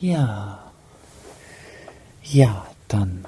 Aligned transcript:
Ja. 0.00 0.70
Ja, 2.22 2.66
dann 2.86 3.26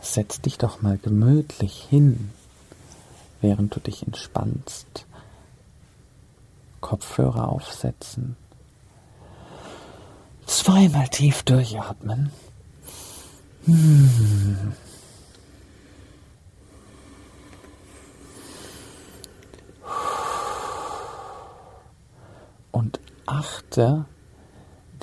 setz 0.00 0.40
dich 0.40 0.58
doch 0.58 0.82
mal 0.82 0.98
gemütlich 0.98 1.86
hin, 1.90 2.30
während 3.40 3.74
du 3.74 3.80
dich 3.80 4.06
entspannst. 4.06 5.06
Kopfhörer 6.80 7.48
aufsetzen. 7.48 8.36
Zweimal 10.46 11.08
tief 11.08 11.42
durchatmen. 11.42 12.30
Hm. 13.64 14.74
Und 22.70 23.00
achte 23.26 24.04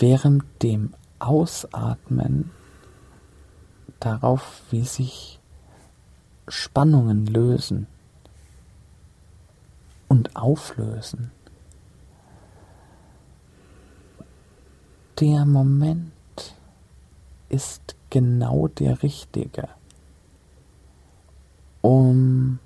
während 0.02 0.44
dem 0.64 0.94
Ausatmen 1.20 2.50
darauf, 4.00 4.64
wie 4.72 4.84
sich 4.84 5.40
Spannungen 6.48 7.28
lösen 7.28 7.86
und 10.08 10.36
auflösen. 10.36 11.32
Der 15.20 15.46
Moment 15.46 16.12
ist 17.50 17.96
genau 18.10 18.68
der 18.70 19.04
richtige, 19.04 19.70
um 21.82 22.58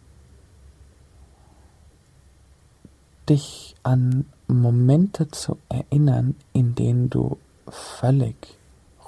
dich 3.27 3.75
an 3.83 4.25
Momente 4.47 5.27
zu 5.29 5.57
erinnern, 5.69 6.35
in 6.53 6.75
denen 6.75 7.09
du 7.09 7.37
völlig 7.67 8.35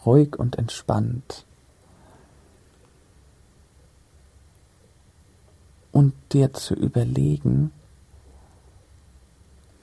ruhig 0.05 0.37
und 0.37 0.57
entspannt 0.57 1.45
und 5.91 6.13
dir 6.31 6.53
zu 6.53 6.73
überlegen 6.73 7.71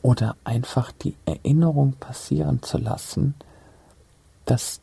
oder 0.02 0.36
einfach 0.44 0.92
die 0.92 1.16
Erinnerung 1.24 1.94
passieren 1.94 2.62
zu 2.62 2.78
lassen, 2.78 3.34
dass 4.44 4.80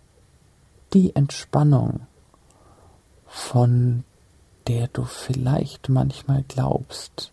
die 0.93 1.15
Entspannung, 1.15 2.07
von 3.27 4.03
der 4.67 4.87
du 4.87 5.05
vielleicht 5.05 5.89
manchmal 5.89 6.43
glaubst, 6.47 7.31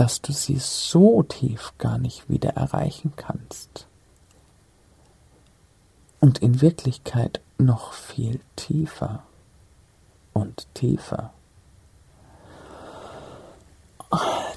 dass 0.00 0.22
du 0.22 0.32
sie 0.32 0.56
so 0.58 1.22
tief 1.24 1.74
gar 1.76 1.98
nicht 1.98 2.30
wieder 2.30 2.56
erreichen 2.56 3.12
kannst. 3.16 3.86
Und 6.20 6.38
in 6.38 6.62
Wirklichkeit 6.62 7.42
noch 7.58 7.92
viel 7.92 8.40
tiefer 8.56 9.22
und 10.32 10.66
tiefer. 10.72 11.34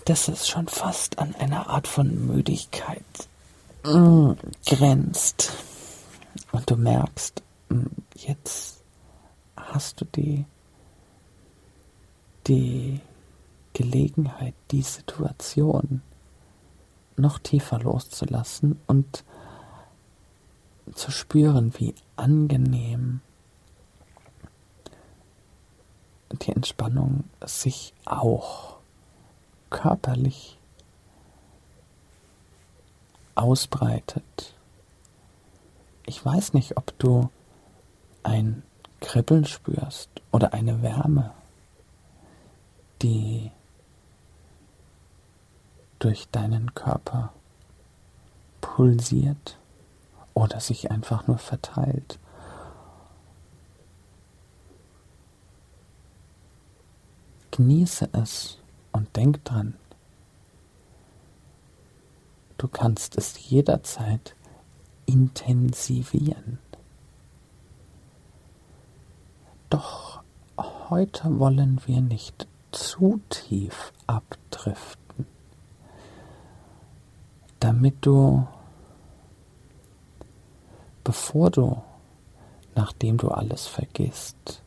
Das 0.05 0.29
ist 0.29 0.47
schon 0.47 0.69
fast 0.69 1.19
an 1.19 1.35
einer 1.35 1.69
Art 1.69 1.89
von 1.89 2.25
Müdigkeit 2.25 3.03
mm, 3.83 4.31
grenzt 4.65 5.51
und 6.53 6.71
du 6.71 6.77
merkst, 6.77 7.43
mm, 7.67 7.87
jetzt 8.15 8.81
hast 9.57 9.99
du 9.99 10.05
die, 10.05 10.45
die 12.47 13.01
Gelegenheit, 13.73 14.53
die 14.71 14.81
Situation 14.81 16.01
noch 17.15 17.39
tiefer 17.39 17.79
loszulassen 17.79 18.79
und 18.87 19.23
zu 20.93 21.11
spüren, 21.11 21.73
wie 21.77 21.95
angenehm 22.15 23.21
die 26.31 26.51
Entspannung 26.51 27.23
sich 27.45 27.93
auch 28.05 28.77
körperlich 29.69 30.57
ausbreitet. 33.35 34.55
Ich 36.05 36.23
weiß 36.23 36.53
nicht, 36.53 36.77
ob 36.77 36.97
du 36.99 37.29
ein 38.23 38.63
Kribbeln 38.99 39.45
spürst 39.45 40.09
oder 40.31 40.53
eine 40.53 40.81
Wärme, 40.81 41.31
die 43.01 43.51
durch 46.03 46.27
deinen 46.29 46.75
Körper 46.75 47.31
pulsiert 48.59 49.57
oder 50.33 50.59
sich 50.59 50.91
einfach 50.91 51.27
nur 51.27 51.37
verteilt. 51.37 52.19
Genieße 57.51 58.09
es 58.11 58.57
und 58.91 59.15
denk 59.15 59.45
dran, 59.45 59.75
du 62.57 62.67
kannst 62.67 63.15
es 63.17 63.49
jederzeit 63.49 64.35
intensivieren. 65.05 66.59
Doch 69.69 70.21
heute 70.57 71.39
wollen 71.39 71.79
wir 71.85 72.01
nicht 72.01 72.47
zu 72.71 73.21
tief 73.29 73.93
abdriften, 74.07 75.02
damit 77.63 78.05
du, 78.05 78.45
bevor 81.05 81.49
du, 81.49 81.81
nachdem 82.75 83.17
du 83.17 83.29
alles 83.29 83.67
vergisst 83.67 84.61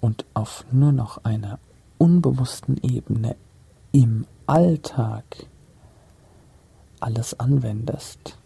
und 0.00 0.24
auf 0.34 0.64
nur 0.72 0.90
noch 0.90 1.22
einer 1.24 1.60
unbewussten 1.98 2.78
Ebene 2.82 3.36
im 3.92 4.26
Alltag 4.46 5.24
alles 6.98 7.38
anwendest, 7.38 8.36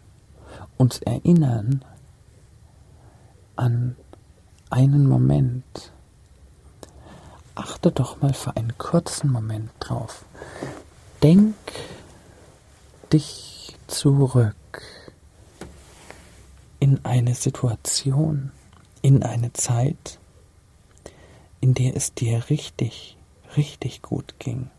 uns 0.77 0.99
erinnern 0.99 1.83
an 3.55 3.95
einen 4.69 5.07
Moment. 5.07 5.91
Achte 7.55 7.91
doch 7.91 8.21
mal 8.21 8.33
für 8.33 8.55
einen 8.57 8.77
kurzen 8.77 9.31
Moment 9.31 9.71
drauf. 9.79 10.23
Denk 11.23 11.55
dich 13.11 13.56
zurück 13.87 14.55
in 16.79 17.03
eine 17.03 17.33
Situation, 17.35 18.51
in 19.01 19.23
eine 19.23 19.53
Zeit, 19.53 20.19
in 21.59 21.73
der 21.73 21.95
es 21.95 22.13
dir 22.13 22.49
richtig, 22.49 23.17
richtig 23.55 24.01
gut 24.01 24.35
ging. 24.39 24.69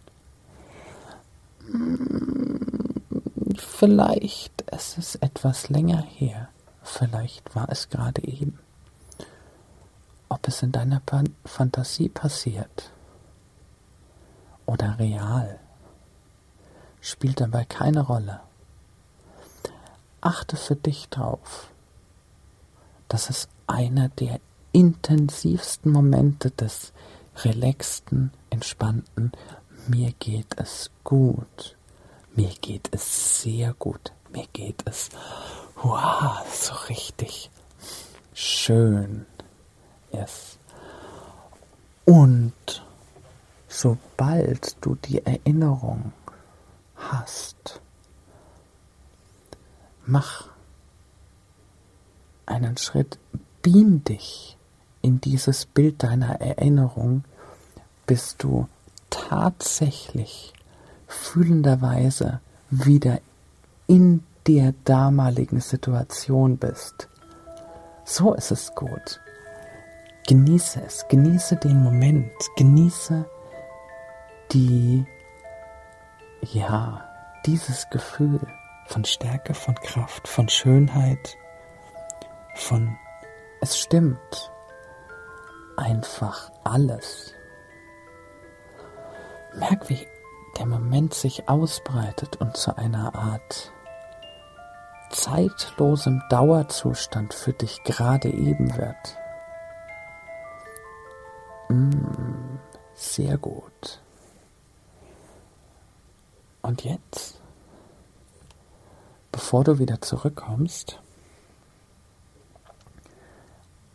Vielleicht 3.57 4.63
ist 4.71 4.99
es 4.99 5.15
etwas 5.17 5.69
länger 5.69 6.03
her, 6.03 6.49
vielleicht 6.83 7.55
war 7.55 7.69
es 7.71 7.89
gerade 7.89 8.23
eben. 8.25 8.59
Ob 10.29 10.47
es 10.47 10.63
in 10.63 10.73
deiner 10.73 11.03
Fantasie 11.45 12.09
passiert 12.09 12.93
oder 14.67 14.99
real, 14.99 15.59
spielt 17.01 17.41
dabei 17.41 17.65
keine 17.65 18.03
Rolle. 18.03 18.41
Achte 20.21 20.57
für 20.57 20.77
dich 20.77 21.09
drauf, 21.09 21.71
dass 23.09 23.31
es 23.31 23.49
einer 23.67 24.09
der 24.09 24.41
intensivsten 24.73 25.93
Momente 25.93 26.51
des 26.51 26.93
relaxten, 27.37 28.33
entspannten 28.51 29.33
Mir 29.87 30.13
geht 30.19 30.59
es 30.59 30.91
gut. 31.05 31.77
Mir 32.35 32.53
geht 32.61 32.89
es 32.93 33.43
sehr 33.43 33.75
gut. 33.75 34.13
Mir 34.31 34.47
geht 34.53 34.83
es 34.87 35.09
wow, 35.77 36.45
so 36.53 36.75
richtig 36.89 37.51
schön 38.35 39.27
ist. 40.13 40.59
Und 42.05 42.53
sobald 43.69 44.77
du 44.81 44.95
die 44.95 45.25
Erinnerung 45.25 46.13
hast, 46.97 47.81
mach 50.09 50.49
einen 52.47 52.79
Schritt, 52.79 53.19
beam 53.63 54.03
dich 54.05 54.57
in 55.03 55.21
dieses 55.21 55.67
Bild 55.67 56.03
deiner 56.03 56.41
Erinnerung, 56.41 57.25
bis 58.07 58.37
du 58.39 58.69
tatsächlich 59.11 60.55
fühlenderweise 61.07 62.41
wieder 62.71 63.21
in 63.87 64.25
der 64.47 64.73
damaligen 64.85 65.61
Situation 65.61 66.57
bist. 66.57 67.09
So 68.05 68.33
ist 68.33 68.51
es 68.51 68.75
gut. 68.75 69.21
Genieße 70.27 70.83
es, 70.87 71.07
genieße 71.09 71.57
den 71.57 71.83
Moment, 71.83 72.33
genieße 72.57 73.27
die, 74.53 75.07
ja, 76.41 77.05
dieses 77.45 77.89
Gefühl 77.91 78.41
von 78.89 79.05
Stärke, 79.05 79.55
von 79.55 79.75
Kraft, 79.77 80.27
von 80.27 80.49
Schönheit, 80.49 81.37
von 82.55 82.97
es 83.61 83.79
stimmt, 83.79 84.51
einfach 85.77 86.51
alles. 86.65 87.35
Merk, 89.55 89.89
wie 89.89 90.07
der 90.59 90.67
Moment 90.67 91.13
sich 91.15 91.49
ausbreitet 91.49 92.37
und 92.37 92.57
zu 92.57 92.77
einer 92.77 93.15
Art 93.15 93.73
zeitlosem 95.11 96.23
Dauerzustand 96.31 97.35
für 97.35 97.53
dich 97.53 97.83
gerade 97.85 98.29
eben 98.31 98.77
wird. 98.77 99.19
Mm, 101.69 102.59
sehr 102.95 103.37
gut. 103.39 104.01
Und 106.63 106.85
jetzt, 106.85 107.38
bevor 109.39 109.63
du 109.63 109.79
wieder 109.79 110.01
zurückkommst, 110.01 111.01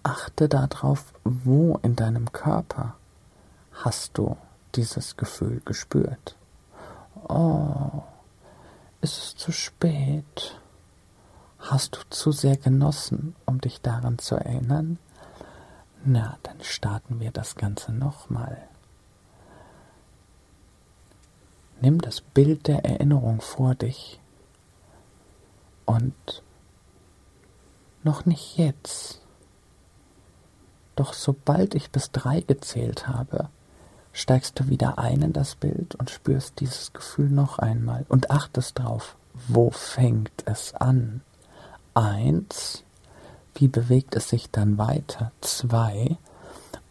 achte 0.01 0.47
darauf, 0.47 1.13
wo 1.25 1.77
in 1.83 1.97
deinem 1.97 2.31
Körper 2.31 2.95
hast 3.73 4.17
du 4.17 4.37
dieses 4.75 5.17
Gefühl 5.17 5.61
gespürt. 5.65 6.37
Oh, 7.27 8.03
ist 9.01 9.17
es 9.17 9.35
zu 9.35 9.51
spät? 9.51 10.57
Hast 11.59 11.97
du 11.97 11.99
zu 12.09 12.31
sehr 12.31 12.55
genossen, 12.55 13.35
um 13.45 13.59
dich 13.59 13.81
daran 13.81 14.19
zu 14.19 14.35
erinnern? 14.35 14.97
Na, 16.05 16.37
dann 16.43 16.61
starten 16.61 17.19
wir 17.19 17.31
das 17.31 17.57
Ganze 17.57 17.91
nochmal. 17.91 18.69
Nimm 21.81 21.99
das 21.99 22.21
Bild 22.21 22.69
der 22.69 22.85
Erinnerung 22.85 23.41
vor 23.41 23.75
dich 23.75 24.21
und 25.85 26.43
noch 28.03 28.25
nicht 28.25 28.57
jetzt, 28.57 29.21
doch 30.95 31.13
sobald 31.13 31.73
ich 31.75 31.91
bis 31.91 32.11
drei 32.11 32.41
gezählt 32.41 33.07
habe, 33.07 33.49
steigst 34.11 34.59
du 34.59 34.67
wieder 34.69 34.99
ein 34.99 35.21
in 35.21 35.33
das 35.33 35.55
Bild 35.55 35.95
und 35.95 36.09
spürst 36.09 36.59
dieses 36.59 36.93
Gefühl 36.93 37.29
noch 37.29 37.59
einmal 37.59 38.05
und 38.09 38.29
achtest 38.29 38.79
drauf, 38.79 39.17
wo 39.47 39.71
fängt 39.71 40.43
es 40.45 40.73
an? 40.75 41.21
Eins, 41.95 42.83
wie 43.55 43.67
bewegt 43.67 44.15
es 44.15 44.29
sich 44.29 44.51
dann 44.51 44.77
weiter? 44.77 45.31
Zwei. 45.41 46.17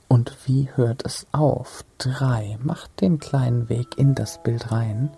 Und 0.08 0.36
wie 0.46 0.68
hört 0.74 1.04
es 1.04 1.26
auf? 1.32 1.84
Drei. 1.98 2.58
Mach 2.62 2.86
den 2.88 3.18
kleinen 3.18 3.68
Weg 3.68 3.98
in 3.98 4.14
das 4.14 4.42
Bild 4.42 4.70
rein 4.72 5.10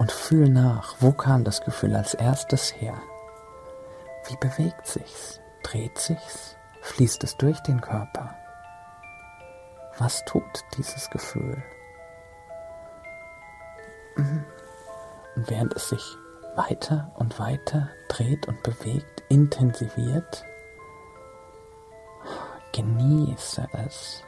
und 0.00 0.10
fühl 0.10 0.48
nach, 0.48 0.96
wo 1.00 1.12
kam 1.12 1.44
das 1.44 1.60
Gefühl 1.60 1.94
als 1.94 2.14
erstes 2.14 2.74
her? 2.74 2.94
Wie 4.26 4.36
bewegt 4.36 4.86
sich's? 4.86 5.42
Dreht 5.62 5.98
sich's? 5.98 6.56
Fließt 6.80 7.22
es 7.22 7.36
durch 7.36 7.60
den 7.60 7.82
Körper? 7.82 8.34
Was 9.98 10.24
tut 10.24 10.64
dieses 10.78 11.10
Gefühl? 11.10 11.62
Und 14.16 15.50
während 15.50 15.76
es 15.76 15.90
sich 15.90 16.16
weiter 16.56 17.12
und 17.16 17.38
weiter 17.38 17.90
dreht 18.08 18.48
und 18.48 18.62
bewegt, 18.62 19.22
intensiviert. 19.28 20.46
Genieße 22.72 23.68
es. 23.84 24.24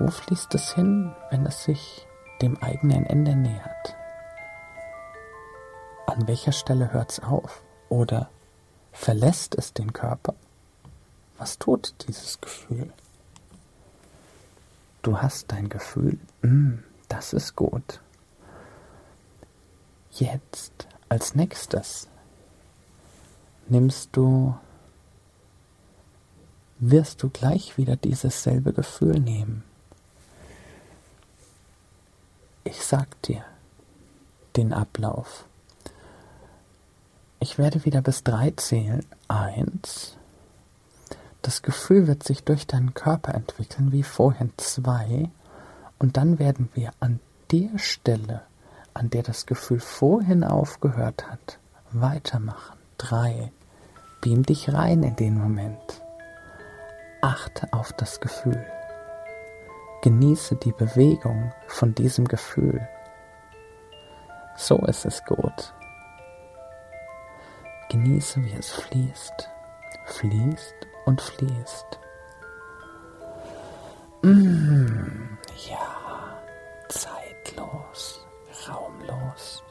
Wo 0.00 0.08
fließt 0.08 0.52
es 0.56 0.74
hin, 0.74 1.14
wenn 1.30 1.46
es 1.46 1.62
sich 1.62 2.08
dem 2.42 2.56
eigenen 2.62 3.06
Ende 3.06 3.36
nähert? 3.36 3.96
An 6.06 6.26
welcher 6.28 6.52
Stelle 6.52 6.92
hört 6.92 7.12
es 7.12 7.20
auf? 7.20 7.62
Oder 7.88 8.30
verlässt 8.92 9.54
es 9.54 9.72
den 9.72 9.92
Körper? 9.92 10.34
Was 11.38 11.58
tut 11.58 11.94
dieses 12.06 12.40
Gefühl? 12.40 12.92
Du 15.02 15.20
hast 15.20 15.50
dein 15.52 15.68
Gefühl, 15.68 16.18
mm, 16.42 16.78
das 17.08 17.32
ist 17.32 17.56
gut. 17.56 18.00
Jetzt 20.12 20.86
als 21.08 21.34
nächstes 21.34 22.08
nimmst 23.68 24.10
du, 24.16 24.56
wirst 26.78 27.22
du 27.22 27.30
gleich 27.30 27.76
wieder 27.76 27.96
dieses 27.96 28.42
selbe 28.42 28.72
Gefühl 28.72 29.20
nehmen. 29.20 29.64
Ich 32.76 32.84
sag 32.84 33.22
dir 33.22 33.44
den 34.56 34.72
Ablauf. 34.72 35.46
Ich 37.38 37.56
werde 37.56 37.84
wieder 37.84 38.02
bis 38.02 38.24
drei 38.24 38.50
zählen. 38.56 39.06
Eins. 39.28 40.16
Das 41.40 41.62
Gefühl 41.62 42.08
wird 42.08 42.24
sich 42.24 42.42
durch 42.42 42.66
deinen 42.66 42.92
Körper 42.92 43.32
entwickeln 43.32 43.92
wie 43.92 44.02
vorhin. 44.02 44.52
Zwei. 44.56 45.30
Und 46.00 46.16
dann 46.16 46.40
werden 46.40 46.68
wir 46.74 46.90
an 46.98 47.20
der 47.52 47.78
Stelle, 47.78 48.42
an 48.92 49.08
der 49.08 49.22
das 49.22 49.46
Gefühl 49.46 49.78
vorhin 49.78 50.42
aufgehört 50.42 51.30
hat, 51.30 51.60
weitermachen. 51.92 52.76
Drei. 52.98 53.52
Beam 54.20 54.42
dich 54.42 54.72
rein 54.72 55.04
in 55.04 55.14
den 55.14 55.38
Moment. 55.38 56.02
Achte 57.20 57.72
auf 57.72 57.92
das 57.92 58.18
Gefühl. 58.20 58.66
Genieße 60.04 60.56
die 60.56 60.72
Bewegung 60.72 61.50
von 61.66 61.94
diesem 61.94 62.28
Gefühl. 62.28 62.86
So 64.54 64.76
ist 64.80 65.06
es 65.06 65.24
gut. 65.24 65.74
Genieße, 67.88 68.44
wie 68.44 68.52
es 68.52 68.70
fließt, 68.70 69.48
fließt 70.04 70.74
und 71.06 71.22
fließt. 71.22 71.98
Mmh, 74.20 75.38
ja, 75.70 76.42
zeitlos, 76.90 78.26
raumlos. 78.68 79.64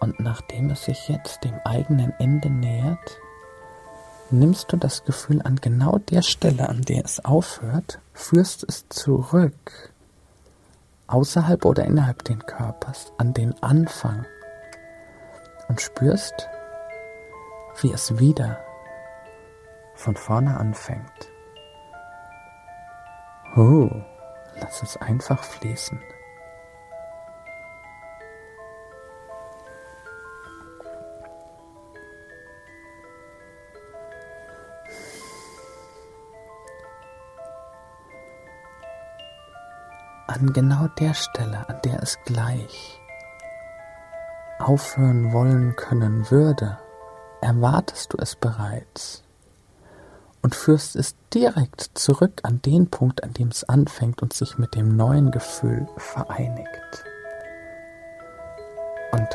Und 0.00 0.20
nachdem 0.20 0.68
es 0.68 0.84
sich 0.84 1.08
jetzt 1.08 1.44
dem 1.44 1.58
eigenen 1.64 2.12
Ende 2.18 2.50
nähert, 2.50 3.18
nimmst 4.30 4.72
du 4.72 4.76
das 4.76 5.04
Gefühl 5.04 5.42
an 5.42 5.56
genau 5.56 5.98
der 5.98 6.22
Stelle, 6.22 6.68
an 6.68 6.82
der 6.82 7.04
es 7.04 7.24
aufhört, 7.24 8.00
führst 8.12 8.64
es 8.68 8.88
zurück, 8.88 9.92
außerhalb 11.06 11.64
oder 11.64 11.84
innerhalb 11.84 12.24
den 12.24 12.40
Körpers, 12.40 13.12
an 13.18 13.34
den 13.34 13.60
Anfang 13.62 14.26
und 15.68 15.80
spürst, 15.80 16.48
wie 17.80 17.92
es 17.92 18.18
wieder 18.18 18.58
von 19.94 20.16
vorne 20.16 20.56
anfängt. 20.58 21.30
Oh, 23.56 23.90
lass 24.60 24.82
es 24.82 24.96
einfach 24.98 25.42
fließen. 25.42 26.00
An 40.38 40.52
genau 40.52 40.86
der 40.98 41.14
Stelle, 41.14 41.68
an 41.68 41.80
der 41.84 42.02
es 42.02 42.18
gleich 42.24 43.00
aufhören 44.58 45.32
wollen 45.32 45.74
können 45.76 46.30
würde, 46.30 46.78
erwartest 47.40 48.12
du 48.12 48.18
es 48.18 48.36
bereits 48.36 49.22
und 50.42 50.54
führst 50.54 50.96
es 50.96 51.16
direkt 51.34 51.90
zurück 51.94 52.40
an 52.44 52.62
den 52.62 52.88
Punkt, 52.88 53.24
an 53.24 53.32
dem 53.32 53.48
es 53.48 53.64
anfängt 53.64 54.22
und 54.22 54.32
sich 54.32 54.58
mit 54.58 54.74
dem 54.74 54.96
neuen 54.96 55.30
Gefühl 55.30 55.88
vereinigt. 55.96 57.04
Und 59.12 59.28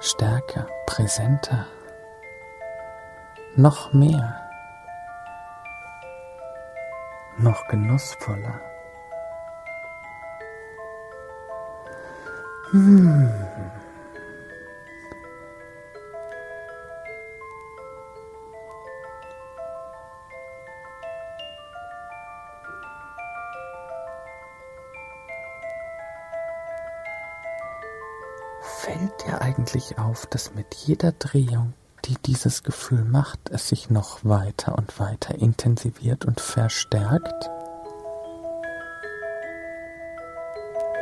stärker, 0.00 0.66
präsenter, 0.86 1.66
noch 3.56 3.92
mehr, 3.92 4.40
noch 7.38 7.66
genussvoller. 7.68 8.60
Fällt 12.72 12.80
dir 29.24 29.40
eigentlich 29.40 29.98
auf, 29.98 30.26
dass 30.26 30.54
mit 30.56 30.74
jeder 30.74 31.12
Drehung, 31.12 31.72
die 32.06 32.16
dieses 32.26 32.64
Gefühl 32.64 33.04
macht, 33.04 33.48
es 33.50 33.68
sich 33.68 33.90
noch 33.90 34.24
weiter 34.24 34.76
und 34.76 34.98
weiter 34.98 35.36
intensiviert 35.36 36.24
und 36.24 36.40
verstärkt? 36.40 37.48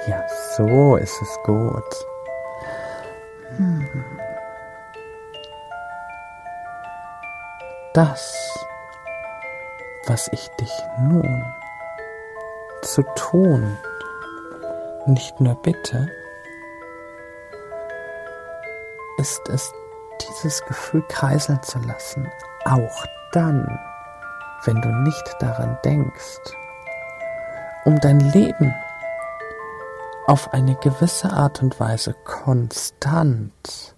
Ja, 0.07 0.23
so 0.57 0.97
ist 0.97 1.23
es 1.23 1.39
gut. 1.45 2.07
Hm. 3.57 4.05
Das, 7.95 8.59
was 10.07 10.29
ich 10.33 10.49
dich 10.61 10.73
nun 10.99 11.45
zu 12.83 13.03
tun 13.15 13.79
nicht 15.07 15.41
nur 15.41 15.55
bitte, 15.63 16.11
ist 19.19 19.49
es, 19.49 19.73
dieses 20.21 20.65
Gefühl 20.67 21.03
kreiseln 21.09 21.63
zu 21.63 21.79
lassen, 21.79 22.31
auch 22.65 23.07
dann, 23.33 23.67
wenn 24.65 24.81
du 24.83 24.89
nicht 24.89 25.37
daran 25.41 25.79
denkst, 25.85 26.41
um 27.85 27.99
dein 28.01 28.21
Leben 28.21 28.75
auf 30.27 30.55
eine 30.55 30.75
gewisse 30.77 31.33
Art 31.33 31.63
und 31.63 31.79
Weise 31.79 32.15
konstant 32.25 33.95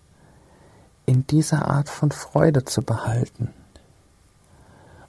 in 1.04 1.26
dieser 1.26 1.68
Art 1.68 1.88
von 1.88 2.10
Freude 2.10 2.64
zu 2.64 2.82
behalten. 2.82 3.54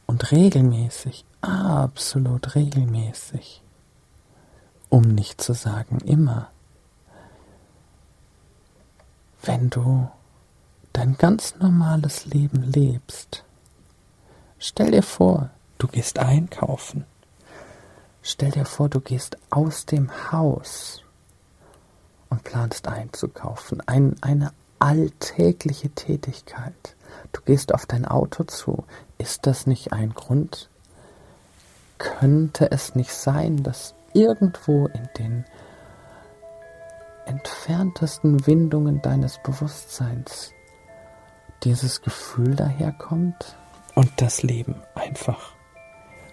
Und 0.06 0.32
regelmäßig, 0.32 1.26
absolut 1.42 2.56
regelmäßig, 2.56 3.64
um 4.90 5.02
nicht 5.02 5.42
zu 5.42 5.54
sagen 5.54 6.00
immer, 6.06 6.50
wenn 9.42 9.70
du 9.70 10.10
dein 10.94 11.18
ganz 11.18 11.56
normales 11.58 12.26
Leben 12.26 12.62
lebst, 12.62 13.44
stell 14.60 14.92
dir 14.92 15.04
vor, 15.04 15.50
du 15.78 15.88
gehst 15.88 16.20
einkaufen, 16.20 17.06
stell 18.22 18.52
dir 18.52 18.66
vor, 18.66 18.88
du 18.88 19.02
gehst 19.02 19.38
aus 19.50 19.86
dem 19.86 20.32
Haus 20.32 21.04
und 22.30 22.44
planst 22.44 22.88
einzukaufen. 22.88 23.82
Ein, 23.86 24.16
eine 24.22 24.52
alltägliche 24.80 25.90
Tätigkeit. 25.90 26.96
Du 27.32 27.42
gehst 27.42 27.74
auf 27.74 27.86
dein 27.86 28.06
Auto 28.06 28.44
zu. 28.44 28.84
Ist 29.18 29.48
das 29.48 29.68
nicht 29.68 29.94
ein 29.94 30.14
Grund? 30.14 30.70
Könnte 31.98 32.72
es 32.72 32.96
nicht 32.96 33.12
sein, 33.12 33.64
dass 33.64 33.96
irgendwo 34.14 34.88
in 34.88 35.10
den 35.18 35.46
entferntesten 37.26 38.46
Windungen 38.48 39.02
deines 39.02 39.40
Bewusstseins 39.44 40.52
dieses 41.64 42.02
Gefühl 42.02 42.56
daherkommt 42.56 43.58
und 43.96 44.10
das 44.18 44.44
Leben 44.44 44.76
einfach 44.96 45.54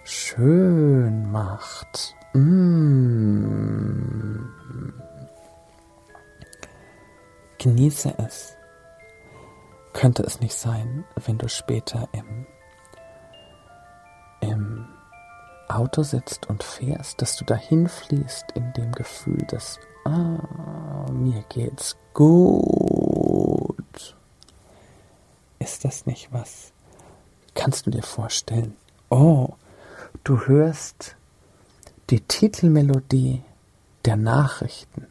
schön 0.05 1.31
macht? 1.31 2.15
Mmh. 2.35 3.65
Genieße 7.65 8.13
es. 8.19 8.59
Könnte 9.95 10.23
es 10.23 10.39
nicht 10.39 10.55
sein, 10.55 11.07
wenn 11.25 11.39
du 11.39 11.49
später 11.49 12.11
im, 12.13 12.45
im 14.41 14.87
Auto 15.67 16.03
sitzt 16.03 16.47
und 16.51 16.63
fährst, 16.63 17.23
dass 17.23 17.37
du 17.37 17.47
dahin 17.47 17.89
fließt 17.89 18.53
in 18.55 18.71
dem 18.75 18.93
Gefühl, 18.93 19.39
dass, 19.49 19.81
ah, 20.05 21.07
mir 21.11 21.43
geht's 21.49 21.97
gut. 22.13 24.15
Ist 25.59 25.87
das 25.87 26.05
nicht 26.05 26.31
was? 26.35 26.71
Kannst 27.55 27.87
du 27.87 27.91
dir 27.91 28.03
vorstellen? 28.03 28.77
Oh, 29.09 29.55
du 30.23 30.47
hörst 30.47 31.17
die 32.11 32.21
Titelmelodie 32.21 33.43
der 34.05 34.17
Nachrichten 34.17 35.07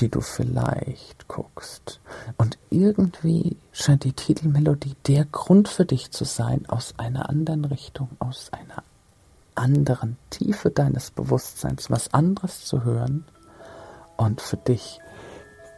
die 0.00 0.08
du 0.08 0.20
vielleicht 0.20 1.28
guckst. 1.28 2.00
Und 2.36 2.58
irgendwie 2.70 3.56
scheint 3.72 4.04
die 4.04 4.12
Titelmelodie 4.12 4.96
der 5.06 5.24
Grund 5.24 5.68
für 5.68 5.84
dich 5.84 6.10
zu 6.10 6.24
sein, 6.24 6.66
aus 6.66 6.94
einer 6.98 7.28
anderen 7.28 7.64
Richtung, 7.64 8.08
aus 8.18 8.50
einer 8.52 8.82
anderen 9.54 10.16
Tiefe 10.30 10.70
deines 10.70 11.10
Bewusstseins 11.10 11.90
was 11.90 12.12
anderes 12.12 12.64
zu 12.64 12.84
hören 12.84 13.24
und 14.16 14.40
für 14.40 14.56
dich 14.56 15.00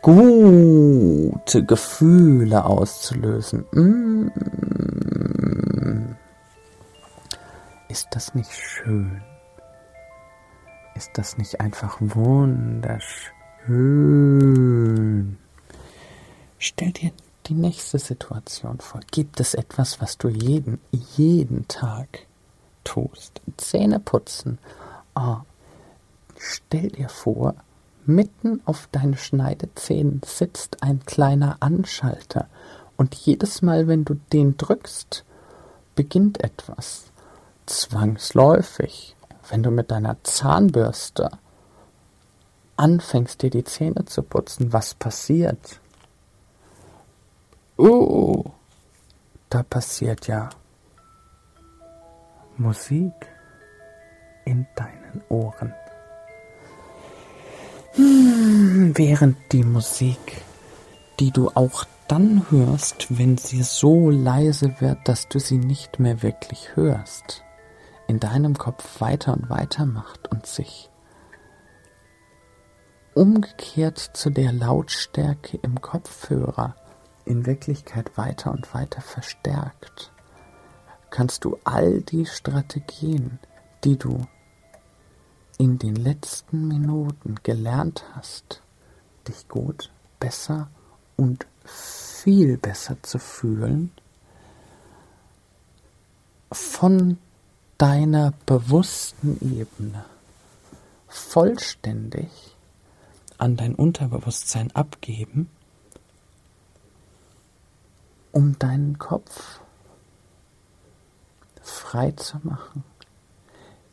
gute 0.00 1.64
Gefühle 1.64 2.64
auszulösen. 2.64 3.66
Mm. 3.72 4.30
Ist 7.88 8.08
das 8.12 8.34
nicht 8.34 8.52
schön? 8.52 9.22
Ist 10.94 11.10
das 11.14 11.36
nicht 11.38 11.60
einfach 11.60 11.98
wunderschön? 12.00 13.35
Schön. 13.66 15.38
Stell 16.58 16.92
dir 16.92 17.10
die 17.46 17.54
nächste 17.54 17.98
Situation 17.98 18.78
vor. 18.78 19.00
Gibt 19.10 19.40
es 19.40 19.54
etwas, 19.54 20.00
was 20.00 20.18
du 20.18 20.28
jeden, 20.28 20.80
jeden 21.16 21.66
Tag 21.66 22.26
tust? 22.84 23.40
Zähne 23.56 23.98
putzen. 23.98 24.58
Oh, 25.16 25.38
stell 26.38 26.90
dir 26.90 27.08
vor, 27.08 27.56
mitten 28.04 28.60
auf 28.66 28.88
deinen 28.92 29.16
Schneidezähnen 29.16 30.20
sitzt 30.24 30.84
ein 30.84 31.04
kleiner 31.04 31.56
Anschalter 31.58 32.48
und 32.96 33.16
jedes 33.16 33.62
Mal, 33.62 33.88
wenn 33.88 34.04
du 34.04 34.14
den 34.32 34.56
drückst, 34.56 35.24
beginnt 35.96 36.42
etwas. 36.44 37.10
Zwangsläufig. 37.66 39.16
Wenn 39.50 39.64
du 39.64 39.72
mit 39.72 39.90
deiner 39.90 40.22
Zahnbürste 40.22 41.30
anfängst, 42.76 43.42
dir 43.42 43.50
die 43.50 43.64
Zähne 43.64 44.04
zu 44.04 44.22
putzen, 44.22 44.72
was 44.72 44.94
passiert? 44.94 45.80
Oh, 47.76 48.44
da 49.50 49.62
passiert 49.62 50.26
ja 50.26 50.50
Musik 52.56 53.12
in 54.44 54.66
deinen 54.76 55.22
Ohren. 55.28 55.74
Hm, 57.92 58.92
während 58.94 59.36
die 59.52 59.62
Musik, 59.62 60.42
die 61.20 61.30
du 61.30 61.50
auch 61.54 61.84
dann 62.08 62.46
hörst, 62.50 63.18
wenn 63.18 63.36
sie 63.36 63.62
so 63.62 64.10
leise 64.10 64.80
wird, 64.80 64.98
dass 65.04 65.28
du 65.28 65.38
sie 65.38 65.58
nicht 65.58 65.98
mehr 65.98 66.22
wirklich 66.22 66.76
hörst, 66.76 67.42
in 68.06 68.20
deinem 68.20 68.56
Kopf 68.56 69.00
weiter 69.00 69.32
und 69.32 69.50
weiter 69.50 69.86
macht 69.86 70.28
und 70.28 70.46
sich 70.46 70.88
umgekehrt 73.16 74.10
zu 74.12 74.28
der 74.28 74.52
Lautstärke 74.52 75.58
im 75.62 75.80
Kopfhörer 75.80 76.76
in 77.24 77.46
Wirklichkeit 77.46 78.18
weiter 78.18 78.50
und 78.50 78.74
weiter 78.74 79.00
verstärkt, 79.00 80.12
kannst 81.08 81.46
du 81.46 81.58
all 81.64 82.02
die 82.02 82.26
Strategien, 82.26 83.38
die 83.84 83.96
du 83.96 84.26
in 85.56 85.78
den 85.78 85.96
letzten 85.96 86.68
Minuten 86.68 87.36
gelernt 87.42 88.04
hast, 88.12 88.60
dich 89.26 89.48
gut, 89.48 89.90
besser 90.20 90.68
und 91.16 91.46
viel 91.64 92.58
besser 92.58 93.02
zu 93.02 93.18
fühlen, 93.18 93.92
von 96.52 97.16
deiner 97.78 98.34
bewussten 98.44 99.38
Ebene 99.40 100.04
vollständig 101.08 102.55
an 103.38 103.56
dein 103.56 103.74
Unterbewusstsein 103.74 104.70
abgeben, 104.74 105.50
um 108.32 108.58
deinen 108.58 108.98
Kopf 108.98 109.60
frei 111.62 112.12
zu 112.12 112.38
machen, 112.42 112.84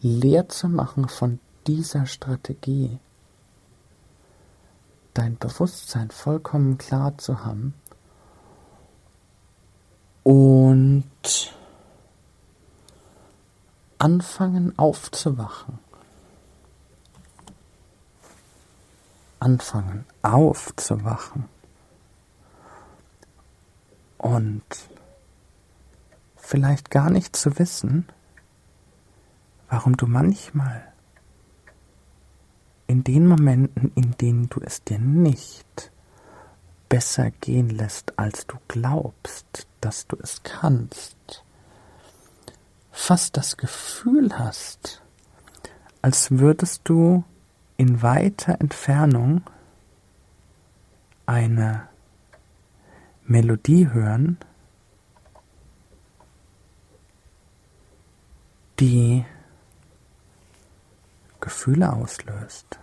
leer 0.02 0.50
zu 0.50 0.70
machen 0.70 1.10
von 1.10 1.40
dieser 1.68 2.06
Strategie, 2.06 3.00
dein 5.14 5.38
Bewusstsein 5.38 6.12
vollkommen 6.12 6.78
klar 6.78 7.18
zu 7.18 7.44
haben 7.46 7.74
und 10.24 11.04
anfangen 13.98 14.78
aufzuwachen. 14.78 15.80
Anfangen 19.44 20.06
aufzuwachen 20.22 21.50
und 24.18 24.64
vielleicht 26.38 26.90
gar 26.90 27.10
nicht 27.10 27.36
zu 27.36 27.60
wissen, 27.60 28.08
warum 29.70 29.98
du 29.98 30.08
manchmal 30.08 30.88
in 32.88 33.04
den 33.04 33.28
Momenten, 33.28 33.92
in 33.96 34.12
denen 34.18 34.48
du 34.48 34.62
es 34.62 34.84
dir 34.84 35.00
nicht 35.00 35.92
besser 36.88 37.32
gehen 37.32 37.70
lässt, 37.70 38.18
als 38.18 38.48
du 38.48 38.58
glaubst, 38.70 39.68
dass 39.82 40.08
du 40.08 40.16
es 40.22 40.44
kannst, 40.44 41.44
fast 42.92 43.36
das 43.36 43.58
Gefühl 43.58 44.38
hast, 44.40 45.02
als 46.02 46.32
würdest 46.32 46.82
du 46.86 47.26
in 47.78 48.02
weiter 48.02 48.60
Entfernung 48.60 49.42
eine 51.26 51.88
Melodie 53.26 53.90
hören, 53.90 54.38
die 58.80 59.26
Gefühle 61.40 61.92
auslöst. 61.94 62.80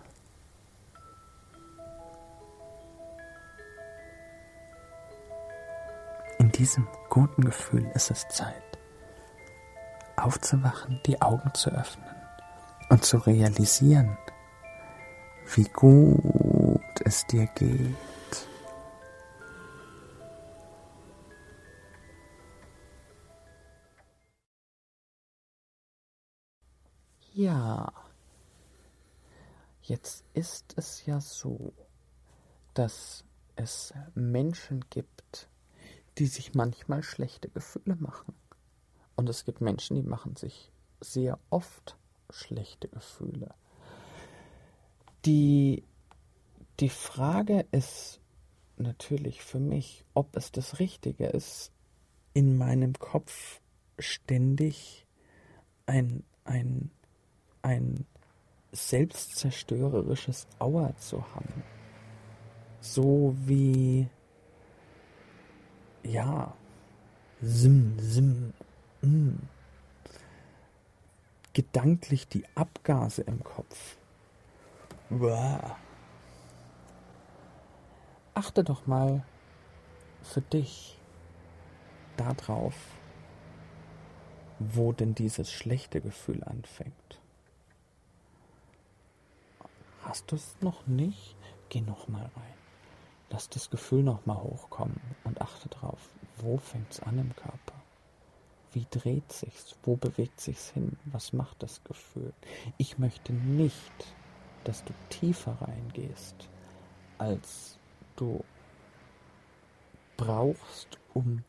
In 6.39 6.51
diesem 6.53 6.89
guten 7.11 7.45
Gefühl 7.45 7.91
ist 7.95 8.11
es 8.11 8.27
Zeit, 8.29 8.55
aufzuwachen, 10.17 11.01
die 11.07 11.21
Augen 11.21 11.53
zu 11.55 11.71
öffnen 11.71 12.15
und 12.89 13.05
zu 13.05 13.19
realisieren, 13.19 14.17
wie 15.57 15.65
gut 15.65 17.01
es 17.05 17.27
dir 17.27 17.47
geht. 17.47 17.97
Ja, 27.33 27.93
jetzt 29.83 30.25
ist 30.35 30.75
es 30.77 31.07
ja 31.07 31.21
so, 31.21 31.73
dass 32.75 33.25
es 33.57 33.95
Menschen 34.15 34.85
gibt, 34.91 35.49
die 36.19 36.27
sich 36.27 36.55
manchmal 36.55 37.03
schlechte 37.03 37.49
Gefühle 37.49 37.97
machen. 37.97 38.35
Und 39.17 39.29
es 39.29 39.45
gibt 39.45 39.61
Menschen, 39.61 39.97
die 39.97 40.03
machen 40.03 40.37
sich 40.37 40.73
sehr 41.01 41.39
oft 41.51 41.97
schlechte 42.31 42.89
Gefühle. 42.89 43.55
Die, 45.27 45.83
die 46.81 46.89
Frage 46.89 47.67
ist 47.73 48.21
natürlich 48.79 49.43
für 49.43 49.61
mich, 49.61 50.05
ob 50.15 50.35
es 50.37 50.51
das 50.51 50.79
Richtige 50.79 51.27
ist, 51.27 51.73
in 52.33 52.57
meinem 52.57 52.95
Kopf 52.95 53.61
ständig 53.99 55.07
ein, 55.85 56.25
ein, 56.45 56.91
ein 57.61 58.07
selbstzerstörerisches 58.73 60.47
Auer 60.59 60.97
zu 60.97 61.23
haben. 61.35 61.63
So 62.81 63.37
wie, 63.45 64.09
ja, 66.03 66.55
sim, 67.43 67.99
sim, 67.99 68.55
mm. 69.03 69.35
gedanklich 71.53 72.27
die 72.29 72.45
Abgase 72.55 73.23
im 73.23 73.45
Kopf 73.45 74.00
Uah. 75.11 75.77
Achte 78.35 78.63
doch 78.63 78.87
mal 78.87 79.25
für 80.23 80.41
dich 80.41 80.97
darauf, 82.17 82.75
wo 84.61 84.93
denn 84.93 85.17
dieses 85.17 85.51
schlechte 85.51 86.01
Gefühl 86.01 86.45
anfängt. 86.45 87.19
Hast 90.05 90.31
du 90.31 90.37
es 90.37 90.57
noch 90.61 90.87
nicht? 90.87 91.37
Geh 91.71 91.81
noch 91.81 92.07
mal 92.07 92.23
rein. 92.23 92.55
Lass 93.31 93.49
das 93.49 93.69
Gefühl 93.71 94.05
noch 94.05 94.27
mal 94.27 94.41
hochkommen 94.41 95.01
und 95.25 95.41
achte 95.41 95.69
drauf, 95.69 96.09
wo 96.37 96.59
fängt 96.59 96.93
es 96.93 97.01
an 97.01 97.19
im 97.19 97.35
Körper? 97.35 97.75
Wie 98.73 98.87
dreht 98.91 99.33
sich's? 99.33 99.75
Wo 99.83 99.97
bewegt 99.97 100.41
sich's 100.41 100.71
hin? 100.71 100.97
Was 101.07 101.33
macht 101.33 101.63
das 101.63 101.83
Gefühl? 101.83 102.33
Ich 102.79 102.99
möchte 102.99 103.33
nicht, 103.33 104.15
dass 104.65 104.85
du 104.85 104.93
tiefer 105.09 105.57
reingehst, 105.61 106.49
als 107.19 107.79
du 108.17 108.45
brauchst, 110.17 110.99
um 111.15 111.43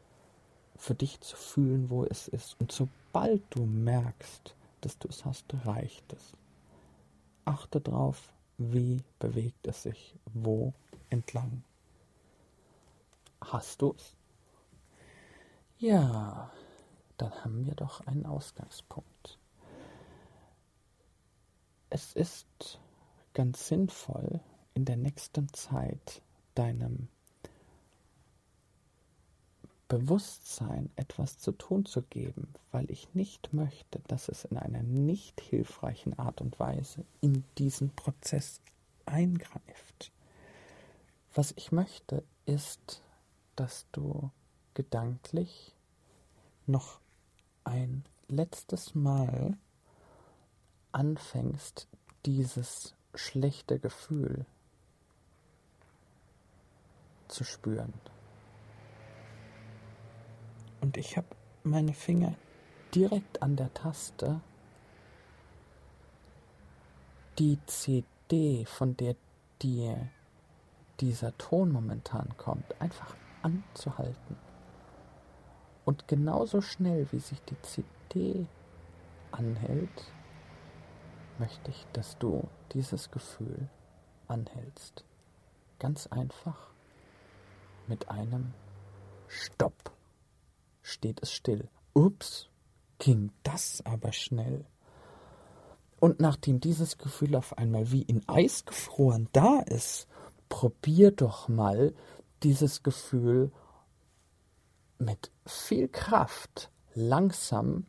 für 0.78 0.96
dich 0.96 1.20
zu 1.22 1.36
fühlen, 1.36 1.90
wo 1.90 2.06
es 2.06 2.28
ist. 2.28 2.60
Und 2.60 2.72
sobald 2.72 3.44
du 3.52 3.66
merkst, 3.66 4.56
dass 4.82 4.98
du 4.98 5.08
es 5.10 5.26
hast, 5.26 5.46
reicht 5.66 6.14
es. 6.14 6.34
Achte 7.46 7.82
drauf, 7.82 8.32
wie 8.58 9.04
bewegt 9.20 9.68
es 9.68 9.84
sich 9.84 10.16
wo 10.34 10.74
entlang. 11.10 11.64
Hast 13.42 13.82
du 13.82 13.94
es? 13.98 14.16
Ja, 15.78 16.52
dann 17.18 17.32
haben 17.44 17.66
wir 17.66 17.76
doch 17.76 18.06
einen 18.08 18.26
Ausgangspunkt. 18.26 19.40
Es 21.90 22.14
ist 22.14 22.80
ganz 23.34 23.68
sinnvoll, 23.68 24.40
in 24.74 24.86
der 24.86 24.98
nächsten 24.98 25.52
Zeit 25.54 26.22
deinem 26.56 27.08
Bewusstsein 29.88 30.90
etwas 30.96 31.38
zu 31.38 31.52
tun 31.52 31.86
zu 31.86 32.02
geben, 32.04 32.54
weil 32.72 32.90
ich 32.90 33.14
nicht 33.14 33.52
möchte, 33.52 34.00
dass 34.08 34.30
es 34.30 34.46
in 34.46 34.58
einer 34.58 34.84
nicht 34.84 35.42
hilfreichen 35.42 36.18
Art 36.18 36.40
und 36.40 36.58
Weise 36.62 37.04
in 37.20 37.44
diesen 37.58 37.90
Prozess 37.94 38.62
eingreift. 39.06 40.14
Was 41.34 41.54
ich 41.58 41.74
möchte, 41.74 42.24
ist, 42.46 43.04
dass 43.58 43.86
du 43.92 44.32
gedanklich 44.76 45.76
noch 46.68 47.02
ein 47.66 48.06
letztes 48.30 48.96
Mal 48.96 49.58
anfängst, 50.94 51.90
dieses 52.26 52.96
schlechte 53.16 53.80
Gefühl 53.80 54.46
zu 57.28 57.44
spüren. 57.44 57.94
Und 60.82 60.98
ich 60.98 61.18
habe 61.18 61.28
meine 61.64 61.94
Finger 61.94 62.36
direkt 62.94 63.42
an 63.42 63.56
der 63.56 63.74
Taste 63.74 64.42
die 67.40 67.58
CD, 67.66 68.66
von 68.66 68.98
der 68.98 69.16
dir 69.62 70.10
dieser 71.00 71.38
Ton 71.38 71.72
momentan 71.72 72.36
kommt, 72.38 72.80
einfach 72.82 73.16
anzuhalten. 73.42 74.38
Und 75.86 76.08
genauso 76.08 76.62
schnell, 76.62 77.08
wie 77.12 77.20
sich 77.20 77.42
die 77.44 77.60
CD 77.62 78.46
anhält, 79.32 80.12
möchte 81.42 81.72
ich, 81.72 81.88
dass 81.94 82.20
du 82.20 82.48
dieses 82.72 83.10
Gefühl 83.10 83.68
anhältst. 84.28 85.04
Ganz 85.80 86.06
einfach 86.06 86.70
mit 87.88 88.10
einem 88.10 88.54
Stopp 89.28 89.92
steht 90.84 91.20
es 91.24 91.32
still. 91.32 91.68
Ups, 91.94 92.48
ging 93.00 93.32
das 93.42 93.82
aber 93.86 94.14
schnell. 94.14 94.66
Und 96.00 96.20
nachdem 96.20 96.60
dieses 96.60 97.00
Gefühl 97.00 97.36
auf 97.36 97.58
einmal 97.58 97.92
wie 97.92 98.04
in 98.04 98.22
Eis 98.30 98.64
gefroren 98.66 99.28
da 99.34 99.62
ist, 99.62 100.08
probier 100.48 101.10
doch 101.10 101.48
mal 101.48 101.96
dieses 102.44 102.84
Gefühl 102.84 103.52
mit 105.00 105.32
viel 105.48 105.88
Kraft 105.88 106.70
langsam 106.94 107.88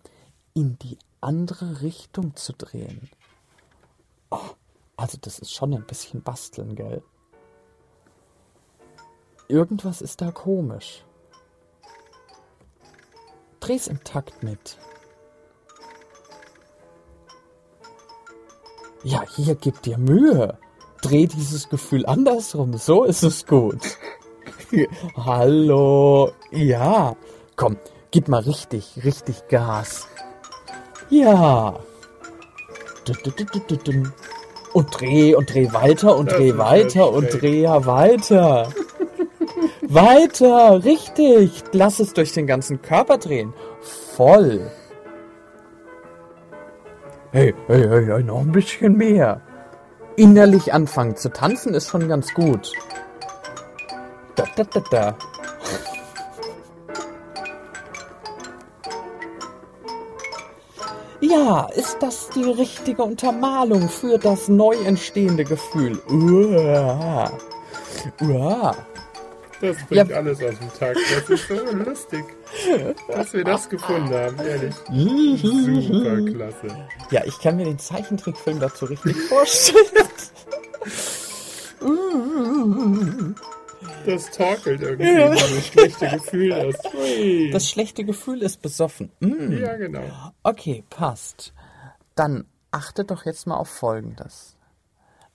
in 0.54 0.78
die 0.78 0.96
andere 1.20 1.82
Richtung 1.82 2.34
zu 2.34 2.54
drehen. 2.54 3.10
Also 5.02 5.18
das 5.20 5.40
ist 5.40 5.52
schon 5.52 5.74
ein 5.74 5.84
bisschen 5.84 6.22
basteln, 6.22 6.76
gell? 6.76 7.02
Irgendwas 9.48 10.00
ist 10.00 10.20
da 10.20 10.30
komisch. 10.30 11.04
Dreh's 13.58 13.88
im 13.88 14.04
Takt 14.04 14.44
mit. 14.44 14.78
Ja, 19.02 19.24
hier 19.34 19.56
gib 19.56 19.82
dir 19.82 19.98
Mühe. 19.98 20.56
Dreh 21.00 21.26
dieses 21.26 21.68
Gefühl 21.68 22.06
andersrum. 22.06 22.74
So 22.74 23.02
ist 23.02 23.24
es 23.24 23.44
gut. 23.44 23.80
Hallo. 25.16 26.30
Ja. 26.52 27.16
Komm, 27.56 27.76
gib 28.12 28.28
mal 28.28 28.42
richtig, 28.42 29.00
richtig 29.02 29.48
Gas. 29.48 30.06
Ja. 31.10 31.80
Und 34.72 34.88
dreh 35.00 35.34
und 35.34 35.52
dreh 35.52 35.72
weiter 35.72 36.16
und 36.16 36.30
dreh 36.30 36.56
weiter 36.56 37.12
und 37.12 37.28
dreh 37.28 37.62
ja 37.62 37.84
weiter. 37.84 38.68
Weiter, 39.82 40.82
richtig. 40.84 41.64
Lass 41.72 41.98
es 42.00 42.14
durch 42.14 42.32
den 42.32 42.46
ganzen 42.46 42.80
Körper 42.80 43.18
drehen. 43.18 43.52
Voll. 44.16 44.70
Hey, 47.32 47.54
hey, 47.66 47.88
hey, 47.88 48.06
hey, 48.06 48.22
noch 48.22 48.40
ein 48.40 48.52
bisschen 48.52 48.96
mehr. 48.96 49.42
Innerlich 50.16 50.72
anfangen 50.72 51.16
zu 51.16 51.30
tanzen 51.30 51.74
ist 51.74 51.90
schon 51.90 52.08
ganz 52.08 52.32
gut. 52.32 52.72
Da, 54.34 54.44
da, 54.56 54.64
da, 54.64 54.80
da. 54.90 55.18
Ja, 61.32 61.66
ist 61.74 61.96
das 62.00 62.28
die 62.30 62.44
richtige 62.44 63.02
Untermalung 63.02 63.88
für 63.88 64.18
das 64.18 64.48
neu 64.48 64.76
entstehende 64.84 65.44
Gefühl? 65.44 65.98
Uah. 66.10 67.32
Uah. 68.20 68.76
Das 69.62 69.76
bringt 69.88 70.10
ja. 70.10 70.16
alles 70.16 70.42
aus 70.42 70.58
dem 70.58 70.72
Tag. 70.78 70.96
Das 71.14 71.30
ist 71.30 71.48
so 71.48 71.54
lustig, 71.54 72.24
dass 73.08 73.32
wir 73.32 73.44
das 73.44 73.66
gefunden 73.68 74.12
haben, 74.12 74.36
ehrlich. 74.40 74.74
Super 75.40 76.20
klasse. 76.32 76.86
Ja, 77.10 77.24
ich 77.24 77.38
kann 77.38 77.56
mir 77.56 77.64
den 77.64 77.78
Zeichentrickfilm 77.78 78.60
dazu 78.60 78.84
richtig 78.84 79.16
vorstellen. 79.22 80.08
Das 84.06 84.30
torkelt 84.30 84.82
irgendwie, 84.82 85.12
ja. 85.12 85.30
das 85.30 85.66
schlechte 85.66 86.08
Gefühl 86.08 86.52
ist. 86.52 87.52
Das 87.52 87.68
schlechte 87.68 88.04
Gefühl 88.04 88.42
ist 88.42 88.62
besoffen. 88.62 89.10
Mm. 89.20 89.52
Ja, 89.52 89.76
genau. 89.76 90.32
Okay, 90.42 90.84
passt. 90.90 91.52
Dann 92.14 92.46
achte 92.70 93.04
doch 93.04 93.24
jetzt 93.24 93.46
mal 93.46 93.56
auf 93.56 93.68
Folgendes. 93.68 94.56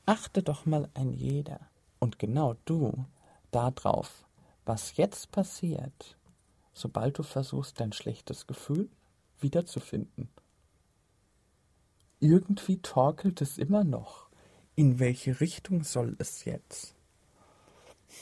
Achte 0.06 0.44
doch 0.44 0.66
mal 0.66 0.90
ein 0.94 1.14
jeder 1.14 1.60
und 2.00 2.20
genau 2.20 2.56
du 2.66 3.06
darauf, 3.52 4.26
was 4.66 4.98
jetzt 4.98 5.32
passiert, 5.32 6.18
sobald 6.74 7.18
du 7.18 7.24
versuchst, 7.24 7.80
dein 7.80 7.94
schlechtes 7.94 8.48
Gefühl 8.48 8.90
wiederzufinden. 9.40 10.30
Irgendwie 12.20 12.82
torkelt 12.82 13.42
es 13.42 13.58
immer 13.58 13.84
noch. 13.84 14.28
In 14.76 15.00
welche 15.00 15.40
Richtung 15.40 15.84
soll 15.84 16.16
es 16.20 16.46
jetzt? 16.46 16.97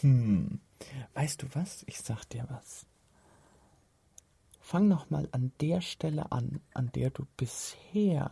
Hm, 0.01 0.59
weißt 1.13 1.43
du 1.43 1.47
was? 1.53 1.83
Ich 1.87 2.01
sag 2.01 2.25
dir 2.25 2.45
was. 2.49 2.85
Fang 4.59 4.87
noch 4.87 5.09
mal 5.09 5.29
an 5.31 5.51
der 5.61 5.81
Stelle 5.81 6.31
an, 6.31 6.59
an 6.73 6.91
der 6.93 7.11
du 7.11 7.25
bisher 7.37 8.31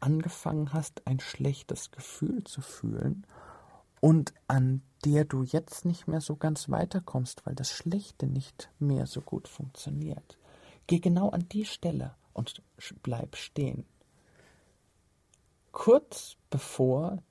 angefangen 0.00 0.72
hast, 0.72 1.06
ein 1.06 1.20
schlechtes 1.20 1.90
Gefühl 1.90 2.44
zu 2.44 2.60
fühlen 2.60 3.24
und 4.00 4.34
an 4.48 4.82
der 5.04 5.24
du 5.24 5.44
jetzt 5.44 5.84
nicht 5.84 6.08
mehr 6.08 6.20
so 6.20 6.36
ganz 6.36 6.68
weiterkommst, 6.68 7.46
weil 7.46 7.54
das 7.54 7.70
Schlechte 7.70 8.26
nicht 8.26 8.70
mehr 8.78 9.06
so 9.06 9.20
gut 9.20 9.48
funktioniert. 9.48 10.38
Geh 10.86 10.98
genau 10.98 11.30
an 11.30 11.48
die 11.48 11.64
Stelle 11.64 12.14
und 12.32 12.62
bleib 13.02 13.36
stehen. 13.36 13.84
Kurz 15.72 16.36
bevor 16.50 17.22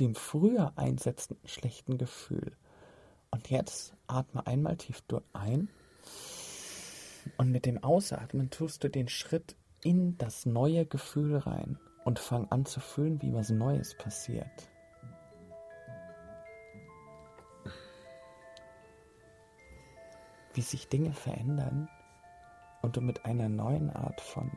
dem 0.00 0.14
früher 0.14 0.72
einsetzenden 0.76 1.46
schlechten 1.48 1.98
Gefühl. 1.98 2.56
Und 3.30 3.50
jetzt 3.50 3.94
atme 4.06 4.46
einmal 4.46 4.76
tief 4.76 5.02
durch 5.02 5.24
ein 5.32 5.68
und 7.36 7.50
mit 7.50 7.66
dem 7.66 7.82
Ausatmen 7.84 8.50
tust 8.50 8.82
du 8.82 8.88
den 8.88 9.08
Schritt 9.08 9.54
in 9.82 10.18
das 10.18 10.46
neue 10.46 10.86
Gefühl 10.86 11.36
rein 11.36 11.78
und 12.04 12.18
fang 12.18 12.50
an 12.50 12.66
zu 12.66 12.80
fühlen, 12.80 13.22
wie 13.22 13.32
was 13.32 13.50
Neues 13.50 13.94
passiert. 13.94 14.70
wie 20.54 20.62
sich 20.62 20.88
Dinge 20.88 21.12
verändern, 21.12 21.88
und 22.82 22.96
du 22.96 23.00
mit 23.00 23.24
einer 23.24 23.48
neuen 23.48 23.90
Art 23.90 24.20
von 24.20 24.50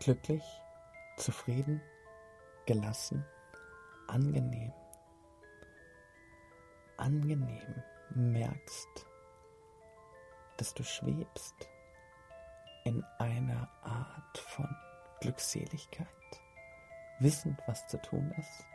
glücklich, 0.00 0.42
zufrieden, 1.16 1.80
gelassen, 2.66 3.24
angenehm, 4.12 4.72
angenehm 6.98 7.82
merkst, 8.14 9.06
dass 10.58 10.74
du 10.74 10.84
schwebst 10.84 11.68
in 12.84 13.02
einer 13.18 13.70
Art 13.82 14.36
von 14.36 14.68
Glückseligkeit, 15.20 16.06
wissend, 17.20 17.58
was 17.66 17.88
zu 17.88 18.00
tun 18.02 18.30
ist. 18.36 18.66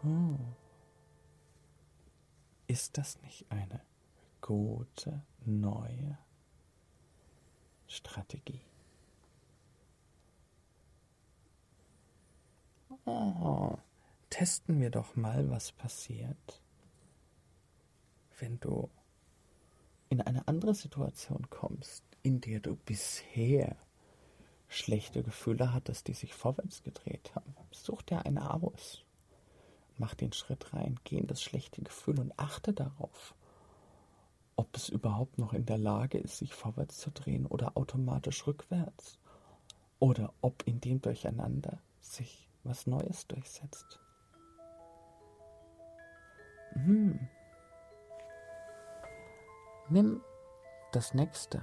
Hm. 0.00 0.54
Ist 2.68 2.96
das 2.96 3.20
nicht 3.20 3.44
eine 3.52 3.82
gute 4.40 5.22
neue 5.44 6.16
Strategie? 7.86 8.69
Oh, 13.12 13.76
testen 14.28 14.80
wir 14.80 14.90
doch 14.90 15.16
mal, 15.16 15.50
was 15.50 15.72
passiert, 15.72 16.62
wenn 18.38 18.60
du 18.60 18.88
in 20.10 20.20
eine 20.20 20.46
andere 20.46 20.74
Situation 20.74 21.50
kommst, 21.50 22.04
in 22.22 22.40
der 22.40 22.60
du 22.60 22.76
bisher 22.76 23.76
schlechte 24.68 25.24
Gefühle 25.24 25.74
hattest, 25.74 26.06
die 26.06 26.14
sich 26.14 26.34
vorwärts 26.34 26.84
gedreht 26.84 27.32
haben. 27.34 27.54
Such 27.72 28.02
dir 28.02 28.24
eine 28.24 28.54
aus. 28.54 29.04
Mach 29.98 30.14
den 30.14 30.32
Schritt 30.32 30.72
rein, 30.72 31.00
geh 31.02 31.18
in 31.18 31.26
das 31.26 31.42
schlechte 31.42 31.82
Gefühl 31.82 32.20
und 32.20 32.38
achte 32.38 32.72
darauf, 32.72 33.34
ob 34.54 34.76
es 34.76 34.88
überhaupt 34.88 35.38
noch 35.38 35.52
in 35.52 35.66
der 35.66 35.78
Lage 35.78 36.18
ist, 36.18 36.38
sich 36.38 36.54
vorwärts 36.54 36.98
zu 36.98 37.10
drehen 37.10 37.46
oder 37.46 37.76
automatisch 37.76 38.46
rückwärts. 38.46 39.18
Oder 39.98 40.32
ob 40.40 40.62
in 40.66 40.80
dem 40.80 41.02
Durcheinander 41.02 41.80
sich 42.00 42.49
was 42.64 42.86
Neues 42.86 43.26
durchsetzt. 43.26 44.00
Hm. 46.74 47.28
Nimm 49.88 50.22
das 50.92 51.14
nächste, 51.14 51.62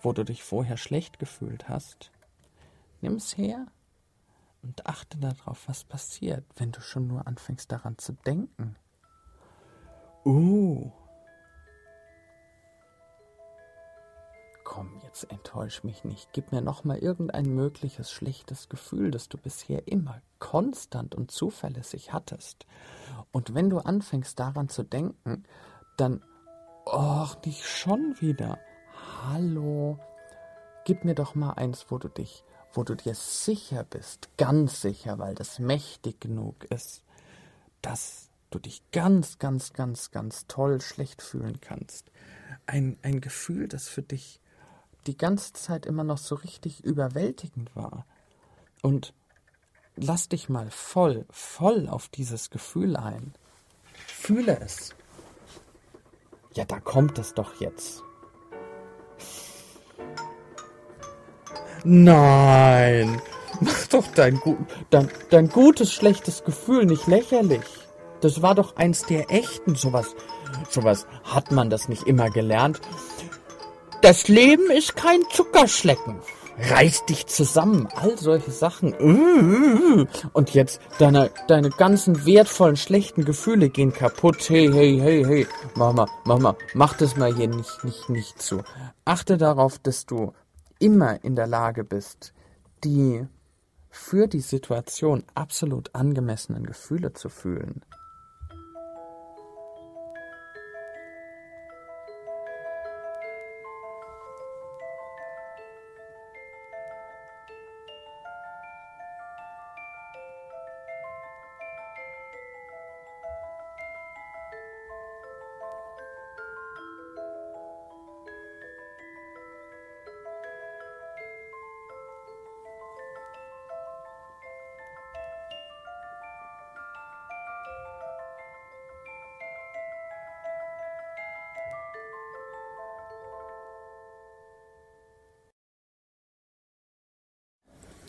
wo 0.00 0.12
du 0.12 0.24
dich 0.24 0.42
vorher 0.42 0.76
schlecht 0.76 1.18
gefühlt 1.18 1.68
hast. 1.68 2.10
Nimm's 3.00 3.36
her 3.36 3.66
und 4.62 4.86
achte 4.86 5.18
darauf, 5.18 5.68
was 5.68 5.84
passiert, 5.84 6.44
wenn 6.56 6.72
du 6.72 6.80
schon 6.80 7.06
nur 7.06 7.26
anfängst 7.26 7.70
daran 7.70 7.98
zu 7.98 8.12
denken. 8.12 8.76
Uh. 10.24 10.90
Jetzt 15.14 15.30
enttäusch 15.30 15.84
mich 15.84 16.02
nicht. 16.02 16.32
Gib 16.32 16.50
mir 16.50 16.60
noch 16.60 16.82
mal 16.82 16.98
irgendein 16.98 17.46
mögliches 17.54 18.10
schlechtes 18.10 18.68
Gefühl, 18.68 19.12
das 19.12 19.28
du 19.28 19.38
bisher 19.38 19.86
immer 19.86 20.20
konstant 20.40 21.14
und 21.14 21.30
zuverlässig 21.30 22.12
hattest. 22.12 22.66
Und 23.30 23.54
wenn 23.54 23.70
du 23.70 23.78
anfängst 23.78 24.38
daran 24.40 24.68
zu 24.68 24.82
denken, 24.82 25.44
dann 25.96 26.20
Och, 26.86 27.36
nicht 27.46 27.64
schon 27.64 28.16
wieder. 28.20 28.58
Hallo. 29.22 29.98
Gib 30.84 31.04
mir 31.04 31.14
doch 31.14 31.34
mal 31.36 31.52
eins, 31.52 31.86
wo 31.90 31.98
du 31.98 32.08
dich, 32.08 32.44
wo 32.72 32.82
du 32.82 32.96
dir 32.96 33.14
sicher 33.14 33.84
bist, 33.84 34.28
ganz 34.36 34.82
sicher, 34.82 35.18
weil 35.18 35.34
das 35.34 35.60
mächtig 35.60 36.20
genug 36.20 36.64
ist, 36.64 37.04
dass 37.80 38.30
du 38.50 38.58
dich 38.58 38.82
ganz, 38.90 39.38
ganz, 39.38 39.72
ganz, 39.72 40.10
ganz 40.10 40.46
toll 40.48 40.80
schlecht 40.80 41.22
fühlen 41.22 41.60
kannst. 41.60 42.10
Ein, 42.66 42.98
ein 43.02 43.20
Gefühl, 43.20 43.68
das 43.68 43.88
für 43.88 44.02
dich 44.02 44.40
die 45.06 45.16
ganze 45.16 45.52
Zeit 45.52 45.86
immer 45.86 46.04
noch 46.04 46.18
so 46.18 46.34
richtig 46.34 46.82
überwältigend 46.84 47.74
war. 47.74 48.06
Und 48.82 49.14
lass 49.96 50.28
dich 50.28 50.48
mal 50.48 50.70
voll, 50.70 51.26
voll 51.30 51.88
auf 51.88 52.08
dieses 52.08 52.50
Gefühl 52.50 52.96
ein. 52.96 53.34
Fühle 54.06 54.58
es. 54.60 54.94
Ja, 56.54 56.64
da 56.64 56.80
kommt 56.80 57.18
es 57.18 57.34
doch 57.34 57.60
jetzt. 57.60 58.02
Nein, 61.84 63.20
mach 63.60 63.86
doch 63.88 64.06
dein, 64.14 64.40
dein, 64.90 65.10
dein 65.30 65.48
gutes, 65.48 65.92
schlechtes 65.92 66.44
Gefühl 66.44 66.86
nicht 66.86 67.06
lächerlich. 67.06 67.64
Das 68.20 68.40
war 68.40 68.54
doch 68.54 68.76
eins 68.76 69.04
der 69.04 69.30
echten, 69.30 69.74
sowas, 69.74 70.14
sowas 70.70 71.06
hat 71.24 71.50
man 71.50 71.68
das 71.68 71.88
nicht 71.88 72.04
immer 72.04 72.30
gelernt. 72.30 72.80
Das 74.04 74.28
Leben 74.28 74.70
ist 74.70 74.96
kein 74.96 75.22
Zuckerschlecken 75.32 76.20
reiß 76.58 77.06
dich 77.06 77.26
zusammen, 77.26 77.88
all 77.96 78.16
solche 78.18 78.50
Sachen. 78.50 78.94
Und 80.32 80.54
jetzt 80.54 80.80
deine, 80.98 81.30
deine 81.48 81.70
ganzen 81.70 82.26
wertvollen, 82.26 82.76
schlechten 82.76 83.24
Gefühle 83.24 83.70
gehen 83.70 83.92
kaputt. 83.92 84.48
Hey, 84.48 84.70
hey, 84.72 84.98
hey, 85.00 85.24
hey, 85.24 85.46
Mama, 85.74 86.06
Mama, 86.24 86.56
mach 86.74 86.94
das 86.96 87.16
mal 87.16 87.34
hier 87.34 87.48
nicht, 87.48 87.82
nicht, 87.84 88.08
nicht 88.08 88.40
zu. 88.40 88.62
Achte 89.04 89.36
darauf, 89.36 89.78
dass 89.78 90.06
du 90.06 90.32
immer 90.78 91.24
in 91.24 91.34
der 91.34 91.46
Lage 91.46 91.84
bist, 91.84 92.32
die 92.84 93.26
für 93.90 94.26
die 94.26 94.40
Situation 94.40 95.24
absolut 95.34 95.94
angemessenen 95.94 96.66
Gefühle 96.66 97.12
zu 97.14 97.28
fühlen. 97.28 97.84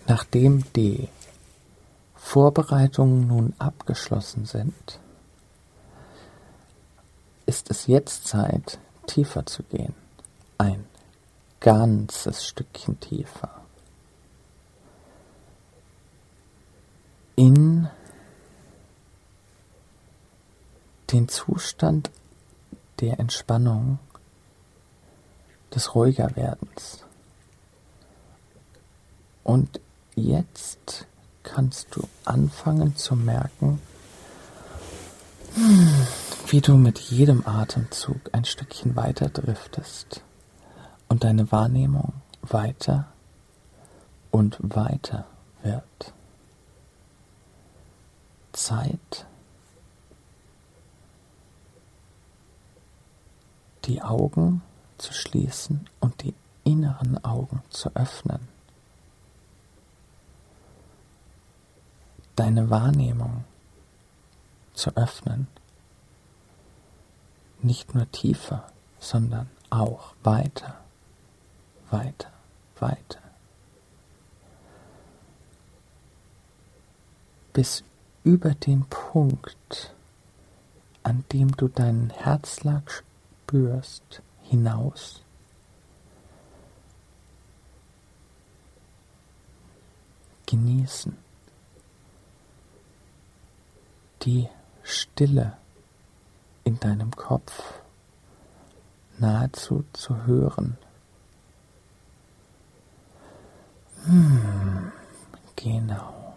Nachdem 0.08 0.64
die 0.74 1.10
Vorbereitungen 2.16 3.28
nun 3.28 3.54
abgeschlossen 3.60 4.46
sind, 4.46 5.00
ist 7.46 7.70
es 7.70 7.88
jetzt 7.88 8.28
Zeit, 8.28 8.80
tiefer 9.08 9.46
zu 9.46 9.64
gehen. 9.64 9.94
Ein 10.58 10.86
ganzes 11.60 12.46
Stückchen 12.46 13.00
tiefer. 13.00 13.62
In 17.36 17.90
den 21.12 21.28
Zustand 21.28 22.10
der 23.00 23.20
Entspannung, 23.20 24.00
des 25.76 25.94
Ruhigerwerdens. 25.94 27.04
Und 29.44 29.80
Jetzt 30.16 31.06
kannst 31.44 31.96
du 31.96 32.08
anfangen 32.24 32.96
zu 32.96 33.16
merken, 33.16 33.82
wie 36.48 36.62
du 36.62 36.76
mit 36.76 37.00
jedem 37.00 37.46
Atemzug 37.46 38.30
ein 38.32 38.46
Stückchen 38.46 38.96
weiter 38.96 39.28
driftest 39.28 40.22
und 41.10 41.26
deine 41.26 41.52
Wahrnehmung 41.52 42.14
weiter 42.42 43.08
und 44.32 44.58
weiter 44.62 45.26
wird. 45.64 46.14
Zeit, 48.54 49.26
die 53.84 54.02
Augen 54.02 54.62
zu 54.98 55.12
schließen 55.12 55.90
und 56.00 56.24
die 56.24 56.34
inneren 56.64 57.22
Augen 57.26 57.62
zu 57.70 57.94
öffnen. 57.96 58.55
Deine 62.36 62.70
Wahrnehmung 62.70 63.46
zu 64.74 64.96
öffnen. 64.96 65.48
Nicht 67.62 67.96
nur 67.96 68.12
tiefer, 68.12 68.68
sondern 69.00 69.50
auch 69.70 70.14
weiter, 70.24 70.80
weiter, 71.90 72.32
weiter. 72.80 73.20
Bis 77.54 77.84
über 78.24 78.54
den 78.54 78.86
Punkt, 78.86 79.94
an 81.04 81.24
dem 81.32 81.56
du 81.56 81.70
deinen 81.70 82.10
Herzschlag 82.10 82.92
spürst, 82.92 84.22
hinaus. 84.42 85.22
Genießen 90.46 91.25
die 94.26 94.50
Stille 94.84 95.58
in 96.64 96.80
deinem 96.80 97.12
Kopf 97.12 97.82
nahezu 99.18 99.86
zu 99.94 100.26
hören. 100.26 100.78
Hm, 104.06 104.92
genau. 105.56 106.36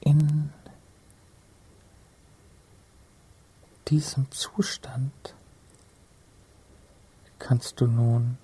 In 0.00 0.52
diesem 3.88 4.30
Zustand 4.30 5.34
kannst 7.38 7.80
du 7.80 7.86
nun 7.86 8.38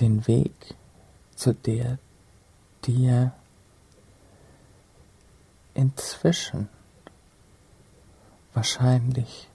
den 0.00 0.26
Weg 0.26 0.74
zu 1.34 1.52
der 1.54 1.98
dir 2.84 3.32
inzwischen 5.74 6.68
wahrscheinlich 8.54 9.48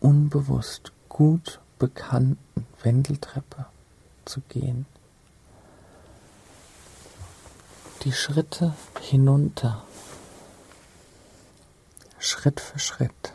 unbewusst 0.00 0.92
gut 1.08 1.60
bekannten 1.78 2.66
Wendeltreppe 2.82 3.66
zu 4.24 4.40
gehen. 4.42 4.86
Die 8.02 8.12
Schritte 8.12 8.74
hinunter, 9.00 9.82
Schritt 12.18 12.60
für 12.60 12.78
Schritt, 12.78 13.32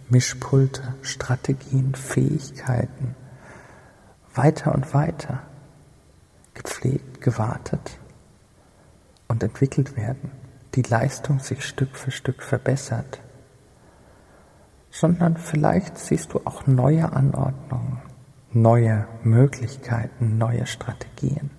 Mischpulte, 0.07 0.93
Strategien, 1.01 1.95
Fähigkeiten 1.95 3.15
weiter 4.35 4.75
und 4.75 4.93
weiter 4.93 5.41
gepflegt, 6.53 7.21
gewartet 7.21 7.97
und 9.27 9.41
entwickelt 9.41 9.97
werden, 9.97 10.29
die 10.75 10.83
Leistung 10.83 11.39
sich 11.39 11.65
Stück 11.65 11.97
für 11.97 12.11
Stück 12.11 12.43
verbessert 12.43 13.19
sondern 14.93 15.37
vielleicht 15.37 15.97
siehst 15.97 16.33
du 16.33 16.41
auch 16.45 16.67
neue 16.67 17.11
Anordnungen, 17.11 17.97
neue 18.51 19.07
Möglichkeiten, 19.23 20.37
neue 20.37 20.67
Strategien. 20.67 21.49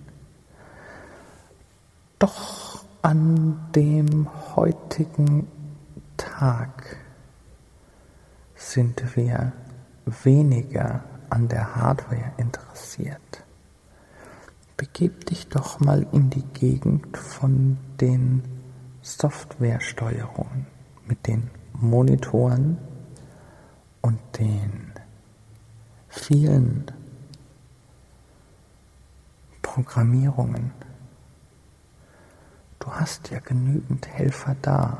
Doch 2.17 2.85
an 3.01 3.59
dem 3.75 4.29
heutigen 4.55 5.47
Tag 6.15 6.95
sind 8.55 9.17
wir 9.17 9.51
weniger 10.23 11.03
an 11.29 11.49
der 11.49 11.75
Hardware 11.75 12.31
interessiert. 12.37 13.43
Begib 14.77 15.25
dich 15.25 15.49
doch 15.49 15.81
mal 15.81 16.07
in 16.13 16.29
die 16.29 16.45
Gegend 16.53 17.17
von 17.17 17.77
den 17.99 18.43
Softwaresteuerungen 19.01 20.67
mit 21.05 21.27
den 21.27 21.49
Monitoren, 21.73 22.77
und 24.05 24.19
den 24.37 24.91
vielen 26.09 26.85
Programmierungen. 29.63 30.71
Du 32.77 32.85
hast 32.91 33.31
ja 33.31 33.39
genügend 33.39 34.07
Helfer 34.07 34.55
da, 34.61 34.99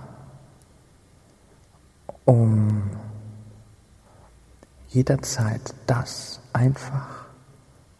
um 2.25 2.89
jederzeit 4.87 5.75
das 5.85 6.39
einfach 6.51 7.25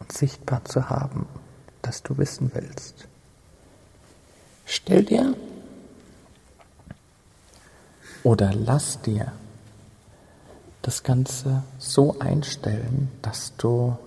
und 0.00 0.10
sichtbar 0.10 0.64
zu 0.64 0.90
haben, 0.90 1.28
das 1.82 2.02
du 2.02 2.18
wissen 2.18 2.50
willst. 2.52 3.06
Stell 4.64 5.04
dir 5.04 5.36
oder 8.24 8.52
lass 8.52 9.00
dir 9.02 9.30
das 10.86 11.02
Ganze 11.02 11.64
so 11.78 12.20
einstellen, 12.20 13.10
dass 13.20 13.56
du, 13.56 13.98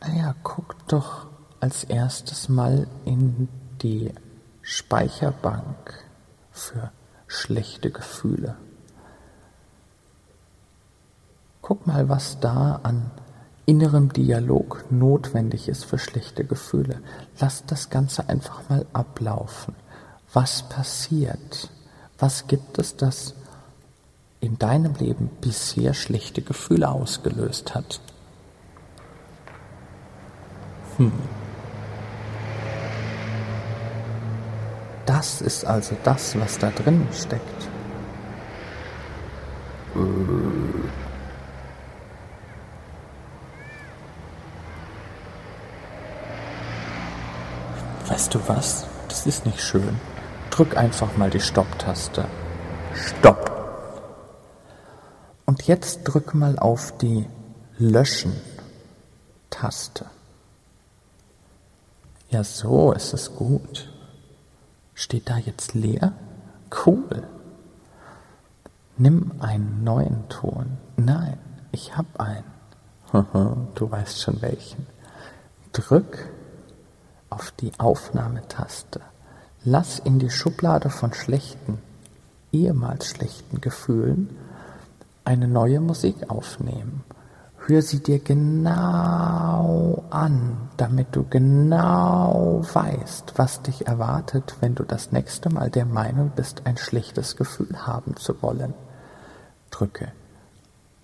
naja, 0.00 0.34
guck 0.42 0.88
doch 0.88 1.26
als 1.60 1.84
erstes 1.84 2.48
mal 2.48 2.86
in 3.04 3.48
die 3.82 4.14
Speicherbank 4.62 6.02
für 6.50 6.90
schlechte 7.26 7.90
Gefühle. 7.90 8.56
Guck 11.60 11.86
mal, 11.86 12.08
was 12.08 12.40
da 12.40 12.80
an 12.82 13.10
innerem 13.66 14.14
Dialog 14.14 14.86
notwendig 14.90 15.68
ist 15.68 15.84
für 15.84 15.98
schlechte 15.98 16.44
Gefühle. 16.44 17.02
Lass 17.38 17.66
das 17.66 17.90
Ganze 17.90 18.30
einfach 18.30 18.66
mal 18.70 18.86
ablaufen. 18.94 19.74
Was 20.32 20.62
passiert? 20.70 21.70
Was 22.18 22.46
gibt 22.46 22.78
es, 22.78 22.96
das 22.96 23.34
in 24.44 24.58
deinem 24.58 24.94
Leben 24.94 25.30
bisher 25.40 25.94
schlechte 25.94 26.42
Gefühle 26.42 26.90
ausgelöst 26.90 27.74
hat. 27.74 28.00
Hm. 30.98 31.12
Das 35.06 35.40
ist 35.40 35.64
also 35.64 35.96
das, 36.04 36.38
was 36.38 36.58
da 36.58 36.70
drin 36.70 37.06
steckt. 37.12 37.68
Weißt 48.08 48.34
du 48.34 48.40
was? 48.46 48.86
Das 49.08 49.26
ist 49.26 49.46
nicht 49.46 49.60
schön. 49.60 50.00
Drück 50.50 50.76
einfach 50.76 51.16
mal 51.16 51.30
die 51.30 51.40
Stopptaste. 51.40 52.26
Stopp. 52.94 53.53
Jetzt 55.66 56.00
drück 56.04 56.34
mal 56.34 56.58
auf 56.58 56.98
die 56.98 57.26
Löschen-Taste. 57.78 60.04
Ja, 62.28 62.44
so 62.44 62.92
ist 62.92 63.14
es 63.14 63.34
gut. 63.34 63.90
Steht 64.94 65.30
da 65.30 65.38
jetzt 65.38 65.72
leer? 65.72 66.12
Cool. 66.84 67.22
Nimm 68.98 69.32
einen 69.40 69.82
neuen 69.84 70.28
Ton. 70.28 70.76
Nein, 70.98 71.38
ich 71.72 71.96
hab 71.96 72.20
einen. 72.20 72.44
du 73.74 73.90
weißt 73.90 74.20
schon 74.20 74.42
welchen. 74.42 74.86
Drück 75.72 76.28
auf 77.30 77.52
die 77.52 77.72
Aufnahmetaste. 77.78 79.00
Lass 79.64 79.98
in 79.98 80.18
die 80.18 80.28
Schublade 80.28 80.90
von 80.90 81.14
schlechten, 81.14 81.78
ehemals 82.52 83.06
schlechten 83.06 83.62
Gefühlen 83.62 84.28
eine 85.24 85.48
neue 85.48 85.80
Musik 85.80 86.28
aufnehmen. 86.28 87.04
Hör 87.66 87.80
sie 87.80 88.02
dir 88.02 88.18
genau 88.18 90.04
an, 90.10 90.68
damit 90.76 91.16
du 91.16 91.24
genau 91.24 92.60
weißt, 92.62 93.32
was 93.36 93.62
dich 93.62 93.86
erwartet, 93.86 94.56
wenn 94.60 94.74
du 94.74 94.84
das 94.84 95.12
nächste 95.12 95.48
Mal 95.48 95.70
der 95.70 95.86
Meinung 95.86 96.32
bist, 96.36 96.62
ein 96.66 96.76
schlechtes 96.76 97.36
Gefühl 97.36 97.86
haben 97.86 98.16
zu 98.16 98.42
wollen. 98.42 98.74
Drücke 99.70 100.12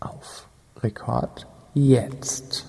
auf 0.01 0.47
Rekord 0.83 1.47
jetzt. 1.73 2.67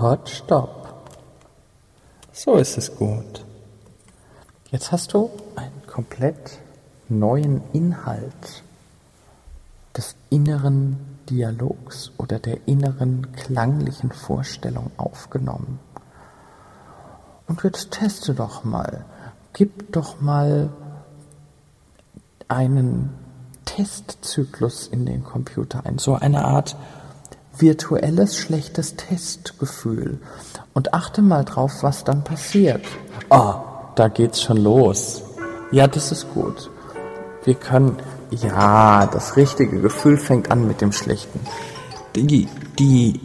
Rekord 0.00 0.30
Stopp. 0.30 1.10
So 2.32 2.54
ist 2.54 2.78
es 2.78 2.96
gut. 2.96 3.44
Jetzt 4.70 4.92
hast 4.92 5.12
du 5.12 5.28
einen 5.56 5.82
komplett 5.86 6.58
neuen 7.10 7.60
Inhalt 7.74 8.62
des 9.94 10.16
inneren 10.30 11.18
Dialogs 11.28 12.12
oder 12.16 12.38
der 12.38 12.66
inneren 12.66 13.30
klanglichen 13.32 14.10
Vorstellung 14.10 14.90
aufgenommen. 14.96 15.78
Und 17.46 17.62
jetzt 17.62 17.90
teste 17.90 18.32
doch 18.32 18.64
mal, 18.64 19.04
gib 19.52 19.92
doch 19.92 20.18
mal 20.22 20.70
einen 22.48 23.10
Testzyklus 23.66 24.86
in 24.86 25.04
den 25.04 25.24
Computer 25.24 25.84
ein, 25.84 25.98
so 25.98 26.14
eine 26.14 26.46
Art 26.46 26.74
virtuelles 27.60 28.36
schlechtes 28.36 28.96
Testgefühl 28.96 30.20
und 30.72 30.94
achte 30.94 31.22
mal 31.22 31.44
drauf, 31.44 31.82
was 31.82 32.04
dann 32.04 32.24
passiert. 32.24 32.84
Oh, 33.30 33.54
da 33.94 34.08
geht's 34.08 34.42
schon 34.42 34.58
los. 34.58 35.22
Ja, 35.72 35.86
das 35.86 36.12
ist 36.12 36.32
gut. 36.34 36.70
Wir 37.44 37.54
können, 37.54 37.96
ja, 38.30 39.06
das 39.06 39.36
richtige 39.36 39.80
Gefühl 39.80 40.18
fängt 40.18 40.50
an 40.50 40.66
mit 40.66 40.80
dem 40.80 40.92
schlechten. 40.92 41.40
Die, 42.14 42.48
die 42.78 43.20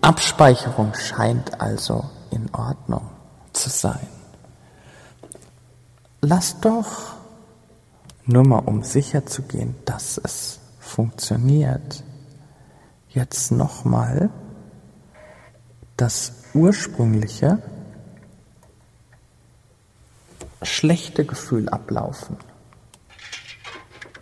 Abspeicherung 0.00 0.92
scheint 0.94 1.60
also 1.60 2.04
in 2.30 2.48
Ordnung 2.52 3.10
zu 3.52 3.70
sein. 3.70 4.06
Lass 6.20 6.60
doch, 6.60 7.14
nur 8.26 8.44
mal 8.46 8.60
um 8.60 8.82
sicher 8.82 9.26
zu 9.26 9.42
gehen, 9.42 9.74
dass 9.84 10.18
es 10.22 10.58
funktioniert, 10.80 12.02
jetzt 13.14 13.52
nochmal 13.52 14.30
das 15.96 16.32
ursprüngliche 16.54 17.62
schlechte 20.62 21.24
Gefühl 21.24 21.68
ablaufen. 21.68 22.36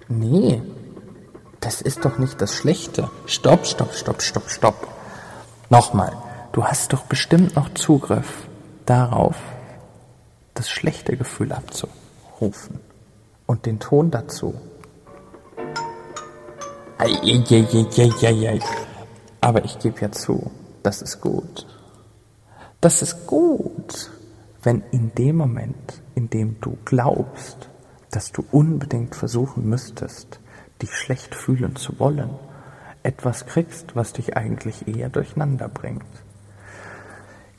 Nee, 0.08 0.62
das 1.60 1.80
ist 1.80 2.04
doch 2.04 2.18
nicht 2.18 2.40
das 2.40 2.54
Schlechte. 2.54 3.08
Stopp, 3.26 3.66
stopp, 3.66 3.94
stopp, 3.94 4.20
stopp, 4.20 4.50
stopp. 4.50 4.88
Nochmal, 5.70 6.12
du 6.52 6.64
hast 6.64 6.92
doch 6.92 7.04
bestimmt 7.04 7.56
noch 7.56 7.72
Zugriff 7.74 8.48
darauf, 8.84 9.36
das 10.54 10.68
schlechte 10.68 11.16
Gefühl 11.16 11.52
abzurufen 11.52 12.80
und 13.46 13.64
den 13.64 13.78
Ton 13.78 14.10
dazu 14.10 14.54
aber 19.40 19.64
ich 19.64 19.78
gebe 19.80 20.00
ja 20.00 20.12
zu, 20.12 20.50
das 20.82 21.02
ist 21.02 21.20
gut. 21.20 21.66
Das 22.80 23.02
ist 23.02 23.26
gut, 23.26 24.10
wenn 24.62 24.82
in 24.92 25.12
dem 25.14 25.36
Moment, 25.36 26.00
in 26.14 26.30
dem 26.30 26.60
du 26.60 26.78
glaubst, 26.84 27.68
dass 28.10 28.30
du 28.30 28.44
unbedingt 28.52 29.16
versuchen 29.16 29.68
müsstest, 29.68 30.38
dich 30.80 30.90
schlecht 30.94 31.34
fühlen 31.34 31.76
zu 31.76 31.98
wollen, 31.98 32.30
etwas 33.02 33.46
kriegst, 33.46 33.96
was 33.96 34.12
dich 34.12 34.36
eigentlich 34.36 34.86
eher 34.86 35.08
durcheinander 35.08 35.68
bringt. 35.68 36.04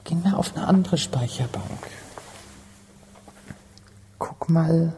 Geh 0.05 0.15
mal 0.15 0.35
auf 0.35 0.55
eine 0.55 0.67
andere 0.67 0.97
Speicherbank. 0.97 1.89
Guck 4.19 4.49
mal 4.49 4.93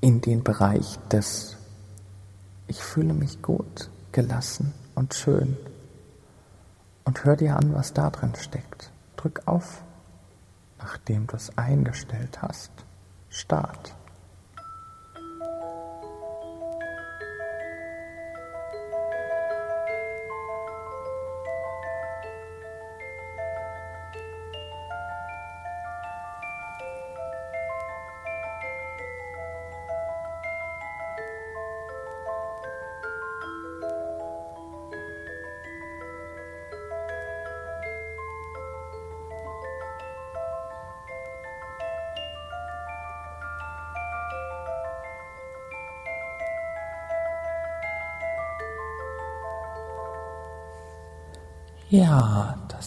in 0.00 0.20
den 0.20 0.44
Bereich 0.44 0.98
des 1.10 1.55
ich 2.68 2.82
fühle 2.82 3.14
mich 3.14 3.42
gut, 3.42 3.90
gelassen 4.12 4.72
und 4.94 5.14
schön. 5.14 5.56
Und 7.04 7.24
hör 7.24 7.36
dir 7.36 7.56
an, 7.56 7.74
was 7.74 7.92
da 7.92 8.10
drin 8.10 8.34
steckt. 8.36 8.90
Drück 9.16 9.42
auf, 9.46 9.82
nachdem 10.78 11.26
du 11.26 11.36
es 11.36 11.56
eingestellt 11.56 12.42
hast. 12.42 12.72
Start. 13.28 13.95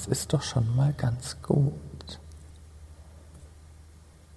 Ist 0.10 0.34
doch 0.34 0.42
schon 0.42 0.76
mal 0.76 0.94
ganz 0.94 1.38
gut. 1.42 2.20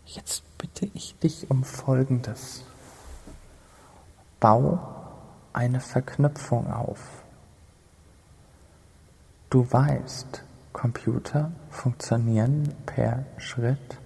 Jetzt 0.07 0.43
bitte 0.59 0.87
ich 0.95 1.19
dich 1.19 1.51
um 1.51 1.65
Folgendes. 1.65 2.63
Bau 4.41 4.79
eine 5.53 5.81
Verknüpfung 5.81 6.71
auf. 6.73 7.23
Du 9.51 9.71
weißt, 9.71 10.43
Computer 10.73 11.53
funktionieren 11.71 12.75
per 12.87 13.25
Schritt 13.39 13.99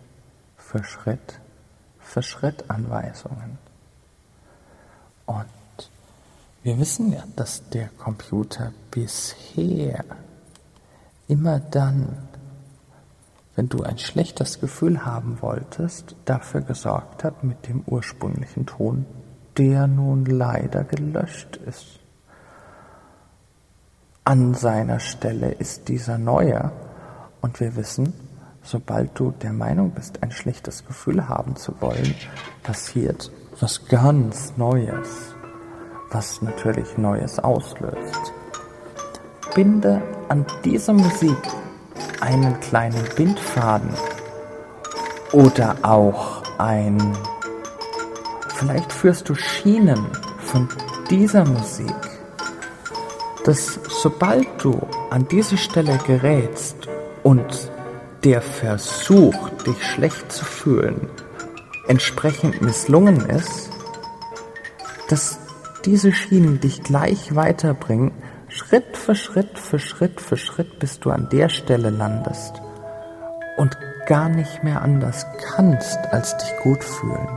für 0.57 0.83
Schritt 0.83 1.41
für 2.07 2.23
Schritt 2.23 2.71
Anweisungen. 2.71 3.59
Und 5.27 5.47
wir 6.62 6.79
wissen 6.79 7.12
ja, 7.12 7.25
dass 7.35 7.69
der 7.71 7.89
Computer 7.99 8.73
bisher 8.91 10.05
immer 11.29 11.61
dann, 11.61 12.29
wenn 13.55 13.68
du 13.68 13.83
ein 13.83 13.99
schlechtes 13.99 14.61
Gefühl 14.61 15.05
haben 15.05 15.41
wolltest, 15.41 16.14
dafür 16.24 16.61
gesorgt 16.61 17.24
hat 17.24 17.43
mit 17.43 17.68
dem 17.68 17.83
ursprünglichen 17.87 18.66
Ton, 18.66 19.07
der 19.57 19.87
nun 19.87 20.27
leider 20.27 20.85
gelöscht 20.85 21.57
ist. 21.57 22.01
An 24.24 24.55
seiner 24.55 25.01
Stelle 25.01 25.53
ist 25.53 25.89
dieser 25.89 26.18
neue 26.18 26.72
und 27.41 27.61
wir 27.61 27.77
wissen, 27.77 28.12
sobald 28.62 29.18
du 29.18 29.31
der 29.31 29.53
Meinung 29.53 29.93
bist, 29.93 30.22
ein 30.22 30.33
schlechtes 30.33 30.85
Gefühl 30.85 31.29
haben 31.29 31.57
zu 31.57 31.81
wollen, 31.81 32.14
passiert 32.62 33.31
was 33.61 33.87
ganz 33.87 34.57
Neues, 34.57 35.35
was 36.11 36.43
natürlich 36.43 36.99
Neues 36.99 37.39
auslöst. 37.39 38.33
Binde 39.55 40.03
an 40.29 40.45
diese 40.65 40.93
Musik 40.93 41.37
einen 42.21 42.59
kleinen 42.61 43.05
Bindfaden 43.17 43.91
oder 45.33 45.77
auch 45.83 46.43
ein, 46.59 47.17
vielleicht 48.55 48.93
führst 48.93 49.29
du 49.29 49.35
Schienen 49.35 50.07
von 50.39 50.69
dieser 51.11 51.45
Musik, 51.45 51.95
dass 53.45 53.79
sobald 54.03 54.49
du 54.59 54.81
an 55.11 55.27
diese 55.29 55.57
Stelle 55.57 55.99
gerätst 56.07 56.89
und 57.23 57.71
der 58.25 58.43
Versuch, 58.43 59.51
dich 59.67 59.85
schlecht 59.85 60.33
zu 60.33 60.45
fühlen, 60.45 61.09
entsprechend 61.87 62.61
misslungen 62.61 63.21
ist, 63.29 63.71
dass 65.09 65.39
diese 65.85 66.13
Schienen 66.13 66.61
dich 66.61 66.83
gleich 66.83 67.37
weiterbringen 67.37 68.11
Schritt 68.57 68.97
für 68.97 69.15
Schritt 69.15 69.59
für 69.59 69.79
Schritt 69.79 70.19
für 70.19 70.39
Schritt, 70.39 70.79
bis 70.79 70.99
du 70.99 71.11
an 71.11 71.29
der 71.29 71.51
Stelle 71.51 71.91
landest 71.91 72.63
und 73.59 73.77
gar 74.07 74.31
nicht 74.31 74.65
mehr 74.65 74.81
anders 74.81 75.27
kannst, 75.55 75.99
als 76.11 76.35
dich 76.39 76.57
gut 76.63 76.83
fühlen. 76.83 77.29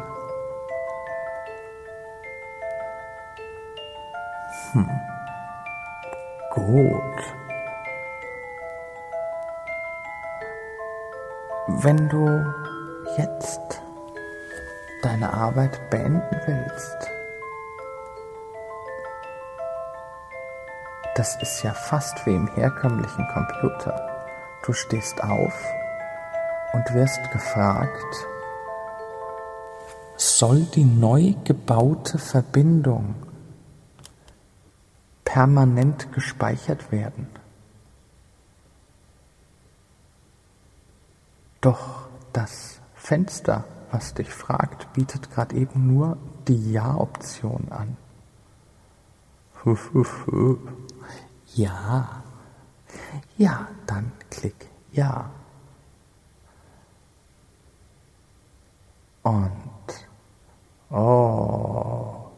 Hm. 4.72 4.90
Gut. 6.52 7.24
Wenn 11.68 12.08
du 12.08 12.46
jetzt 13.18 13.82
deine 15.04 15.34
Arbeit 15.34 15.90
beenden 15.90 16.42
willst, 16.46 17.19
Das 21.20 21.36
ist 21.42 21.64
ja 21.64 21.74
fast 21.74 22.26
wie 22.26 22.34
im 22.34 22.48
herkömmlichen 22.48 23.28
Computer. 23.28 24.26
Du 24.66 24.72
stehst 24.72 25.22
auf 25.22 25.54
und 26.72 26.94
wirst 26.94 27.20
gefragt, 27.34 28.26
soll 30.16 30.62
die 30.62 30.86
neu 30.86 31.34
gebaute 31.44 32.20
Verbindung 32.20 33.16
permanent 35.26 36.10
gespeichert 36.14 36.90
werden? 36.90 37.28
Doch 41.60 42.08
das 42.32 42.80
Fenster, 42.96 43.66
was 43.92 44.14
dich 44.14 44.30
fragt, 44.34 44.94
bietet 44.94 45.32
gerade 45.32 45.58
eben 45.58 45.86
nur 45.86 46.18
die 46.48 46.72
Ja-Option 46.72 47.68
an. 47.72 47.98
Ja. 51.56 52.24
Ja, 53.38 53.68
dann 53.86 54.12
klick 54.30 54.70
Ja. 54.92 55.30
Und 59.24 60.08
oh, 60.90 62.32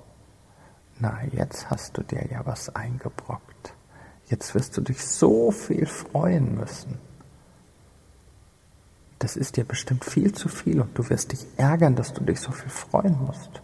na, 1.00 1.24
jetzt 1.32 1.70
hast 1.70 1.98
du 1.98 2.04
dir 2.04 2.28
ja 2.30 2.46
was 2.46 2.76
eingebrockt. 2.76 3.74
Jetzt 4.28 4.56
wirst 4.56 4.78
du 4.78 4.82
dich 4.82 5.06
so 5.06 5.52
viel 5.52 5.86
freuen 5.86 6.56
müssen. 6.56 7.00
Das 9.20 9.36
ist 9.36 9.58
dir 9.58 9.66
bestimmt 9.66 10.04
viel 10.04 10.34
zu 10.34 10.50
viel 10.50 10.82
und 10.82 10.98
du 10.98 11.08
wirst 11.10 11.32
dich 11.32 11.46
ärgern, 11.58 11.96
dass 11.96 12.14
du 12.14 12.24
dich 12.24 12.40
so 12.40 12.52
viel 12.52 12.70
freuen 12.70 13.18
musst 13.26 13.62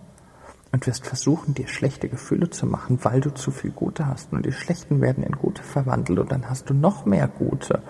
und 0.72 0.86
wirst 0.88 1.06
versuchen, 1.06 1.54
dir 1.54 1.68
schlechte 1.68 2.10
Gefühle 2.10 2.50
zu 2.50 2.66
machen, 2.66 3.00
weil 3.04 3.22
du 3.22 3.34
zu 3.34 3.52
viel 3.52 3.72
Gute 3.72 4.08
hast. 4.08 4.34
Und 4.34 4.46
die 4.46 4.52
schlechten 4.52 5.02
werden 5.02 5.24
in 5.24 5.34
Gute 5.34 5.64
verwandelt 5.64 6.20
und 6.20 6.32
dann 6.32 6.50
hast 6.50 6.70
du 6.70 6.74
noch 6.74 7.06
mehr 7.06 7.28
Gute. 7.28 7.82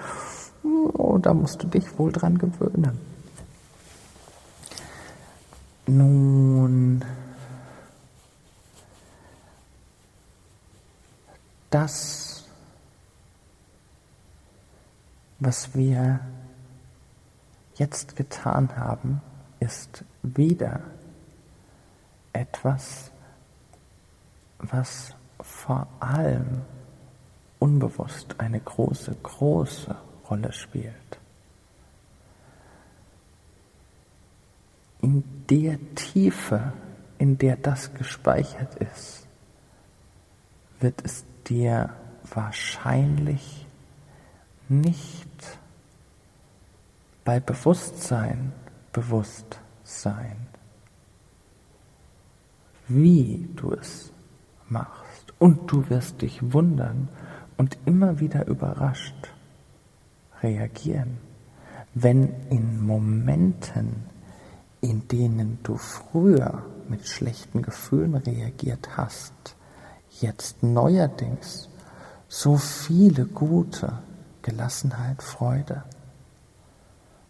Oh, 0.64 1.18
da 1.18 1.34
musst 1.34 1.64
du 1.64 1.68
dich 1.68 1.98
wohl 1.98 2.12
dran 2.12 2.38
gewöhnen. 2.38 3.00
Nun, 5.88 7.04
das, 11.70 12.46
was 15.40 15.74
wir 15.76 16.20
jetzt 17.76 18.16
getan 18.16 18.76
haben, 18.76 19.22
ist 19.60 20.04
wieder 20.24 20.82
etwas, 22.34 23.12
was 24.60 25.16
vor 25.42 25.88
allem 26.00 26.62
unbewusst 27.60 28.36
eine 28.40 28.60
große, 28.60 29.16
große 29.22 29.96
Rolle 30.30 30.52
spielt. 30.52 31.20
In 35.02 35.24
der 35.50 35.78
Tiefe, 35.96 36.74
in 37.18 37.38
der 37.38 37.56
das 37.56 37.94
gespeichert 37.94 38.76
ist, 38.76 39.28
wird 40.80 41.04
es 41.04 41.26
dir 41.48 41.94
wahrscheinlich 42.34 43.66
nicht 44.70 45.60
bei 47.24 47.40
Bewusstsein 47.40 48.54
bewusst 48.92 49.60
sein 49.84 50.48
wie 52.88 53.50
du 53.56 53.72
es 53.74 54.12
machst. 54.70 55.34
Und 55.40 55.72
du 55.72 55.90
wirst 55.90 56.22
dich 56.22 56.54
wundern 56.54 57.10
und 57.58 57.78
immer 57.86 58.20
wieder 58.20 58.48
überrascht 58.48 59.32
reagieren, 60.42 61.18
wenn 61.94 62.30
in 62.50 62.86
Momenten, 62.86 64.04
in 64.82 65.08
denen 65.08 65.60
du 65.64 65.78
früher 65.78 66.64
mit 66.88 67.08
schlechten 67.08 67.62
Gefühlen 67.62 68.16
reagiert 68.16 68.98
hast, 68.98 69.34
jetzt 70.22 70.64
neuerdings 70.64 71.70
so 72.28 72.58
viele 72.58 73.26
gute 73.26 74.00
Gelassenheit, 74.42 75.22
Freude 75.22 75.84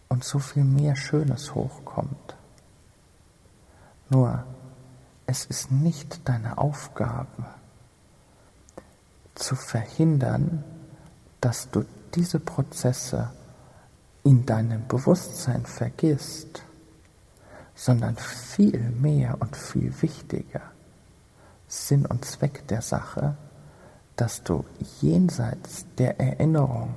und 0.08 0.24
so 0.24 0.38
viel 0.38 0.64
mehr 0.64 0.96
Schönes 0.96 1.54
hochkommt. 1.54 2.36
Nur 4.10 4.44
es 5.28 5.44
ist 5.44 5.70
nicht 5.70 6.26
deine 6.26 6.56
Aufgabe 6.56 7.44
zu 9.34 9.56
verhindern, 9.56 10.64
dass 11.42 11.70
du 11.70 11.84
diese 12.14 12.40
Prozesse 12.40 13.30
in 14.24 14.46
deinem 14.46 14.88
Bewusstsein 14.88 15.66
vergisst, 15.66 16.62
sondern 17.74 18.16
viel 18.16 18.80
mehr 18.80 19.36
und 19.38 19.54
viel 19.54 19.92
wichtiger 20.00 20.62
Sinn 21.68 22.06
und 22.06 22.24
Zweck 22.24 22.66
der 22.68 22.80
Sache, 22.80 23.36
dass 24.16 24.42
du 24.42 24.64
jenseits 25.02 25.84
der 25.98 26.18
Erinnerung 26.18 26.94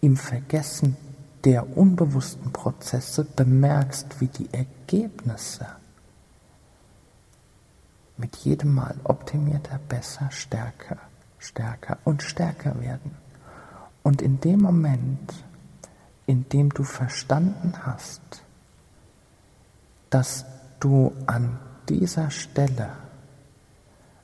im 0.00 0.16
Vergessen 0.16 0.96
der 1.44 1.76
unbewussten 1.76 2.52
Prozesse 2.52 3.24
bemerkst, 3.24 4.20
wie 4.20 4.26
die 4.26 4.52
Ergebnisse 4.52 5.79
mit 8.20 8.36
jedem 8.36 8.74
Mal 8.74 8.94
optimierter, 9.04 9.80
besser, 9.88 10.30
stärker, 10.30 10.98
stärker 11.38 11.98
und 12.04 12.22
stärker 12.22 12.78
werden. 12.80 13.16
Und 14.02 14.22
in 14.22 14.40
dem 14.40 14.60
Moment, 14.60 15.44
in 16.26 16.48
dem 16.48 16.70
du 16.70 16.84
verstanden 16.84 17.74
hast, 17.84 18.44
dass 20.10 20.44
du 20.80 21.12
an 21.26 21.58
dieser 21.88 22.30
Stelle, 22.30 22.90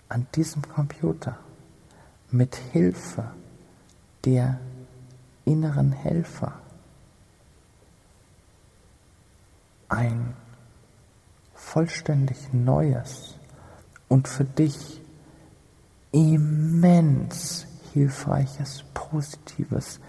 an 0.08 0.26
diesem 0.34 0.62
Computer, 0.62 1.38
mit 2.30 2.56
Hilfe 2.56 3.24
der 4.24 4.58
inneren 5.44 5.92
Helfer, 5.92 6.52
ein 9.88 10.34
vollständig 11.54 12.52
neues 12.52 13.35
und 14.08 14.28
für 14.28 14.44
dich 14.44 15.00
immens 16.12 17.66
hilfreiches, 17.92 18.84
positives, 18.94 20.00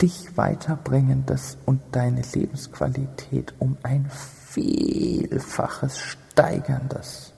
dich 0.00 0.36
weiterbringendes 0.36 1.58
und 1.66 1.80
deine 1.92 2.22
Lebensqualität 2.32 3.54
um 3.58 3.76
ein 3.82 4.08
Vielfaches 4.10 5.98
steigerndes. 5.98 7.32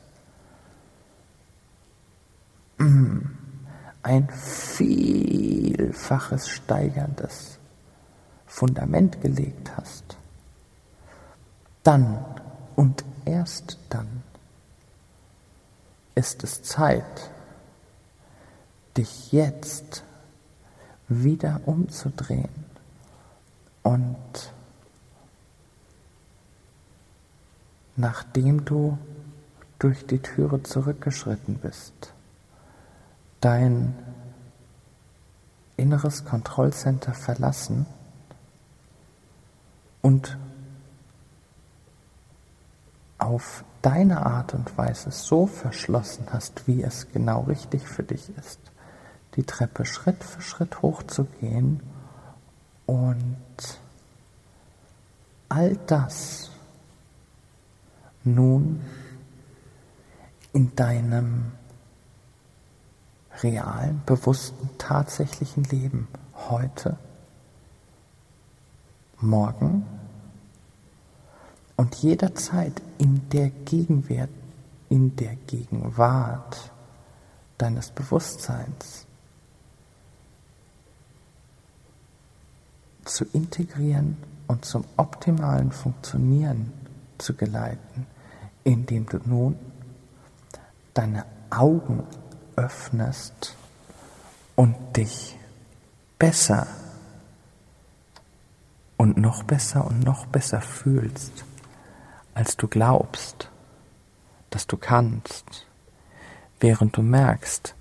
Mm, 2.78 3.20
ein 4.02 4.28
Vielfaches 4.30 4.88
steigerndes 6.48 7.58
Fundament 8.46 9.20
gelegt 9.20 9.76
hast. 9.76 10.16
Dann 11.82 12.24
und 12.76 13.04
erst 13.24 13.78
dann 13.88 14.22
ist 16.20 16.44
es 16.44 16.62
Zeit, 16.62 17.30
dich 18.94 19.32
jetzt 19.32 20.04
wieder 21.08 21.62
umzudrehen 21.64 22.66
und 23.82 24.52
nachdem 27.96 28.66
du 28.66 28.98
durch 29.78 30.04
die 30.06 30.18
Türe 30.18 30.62
zurückgeschritten 30.62 31.54
bist, 31.54 32.12
dein 33.40 33.94
inneres 35.78 36.26
Kontrollcenter 36.26 37.14
verlassen 37.14 37.86
und 40.02 40.36
auf 43.20 43.64
deine 43.82 44.26
Art 44.26 44.54
und 44.54 44.76
Weise 44.76 45.10
so 45.10 45.46
verschlossen 45.46 46.26
hast, 46.32 46.66
wie 46.66 46.82
es 46.82 47.10
genau 47.12 47.42
richtig 47.42 47.86
für 47.86 48.02
dich 48.02 48.30
ist, 48.36 48.58
die 49.36 49.44
Treppe 49.44 49.84
Schritt 49.84 50.22
für 50.24 50.42
Schritt 50.42 50.82
hochzugehen 50.82 51.80
und 52.86 53.36
all 55.48 55.76
das 55.86 56.50
nun 58.24 58.80
in 60.52 60.74
deinem 60.74 61.52
realen, 63.42 64.02
bewussten, 64.04 64.68
tatsächlichen 64.78 65.64
Leben 65.64 66.08
heute, 66.48 66.98
morgen 69.20 69.99
und 71.80 71.94
jederzeit 71.94 72.82
in 72.98 73.26
der 73.30 73.48
Gegenwart, 73.48 74.28
in 74.90 75.16
der 75.16 75.34
Gegenwart 75.46 76.70
deines 77.56 77.90
Bewusstseins 77.90 79.06
zu 83.06 83.24
integrieren 83.32 84.18
und 84.46 84.66
zum 84.66 84.84
optimalen 84.98 85.72
Funktionieren 85.72 86.70
zu 87.16 87.32
geleiten, 87.32 88.06
indem 88.62 89.06
du 89.06 89.18
nun 89.24 89.58
deine 90.92 91.24
Augen 91.48 92.02
öffnest 92.56 93.56
und 94.54 94.76
dich 94.98 95.34
besser 96.18 96.66
und 98.98 99.16
noch 99.16 99.44
besser 99.44 99.86
und 99.86 100.04
noch 100.04 100.26
besser 100.26 100.60
fühlst 100.60 101.46
als 102.34 102.56
du 102.56 102.68
glaubst, 102.68 103.48
dass 104.50 104.66
du 104.66 104.76
kannst, 104.76 105.66
während 106.60 106.96
du 106.96 107.02
merkst, 107.02 107.74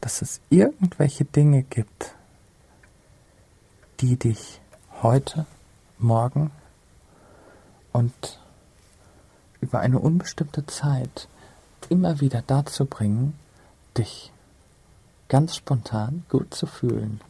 dass 0.00 0.22
es 0.22 0.40
irgendwelche 0.50 1.24
Dinge 1.24 1.62
gibt, 1.62 2.14
die 4.00 4.16
dich 4.16 4.60
heute, 5.02 5.46
morgen 5.98 6.50
und 7.92 8.40
über 9.60 9.80
eine 9.80 9.98
unbestimmte 9.98 10.66
Zeit 10.66 11.28
immer 11.88 12.20
wieder 12.20 12.42
dazu 12.46 12.84
bringen, 12.84 13.38
dich 13.96 14.32
ganz 15.28 15.56
spontan 15.56 16.24
gut 16.28 16.54
zu 16.54 16.66
fühlen. 16.66 17.20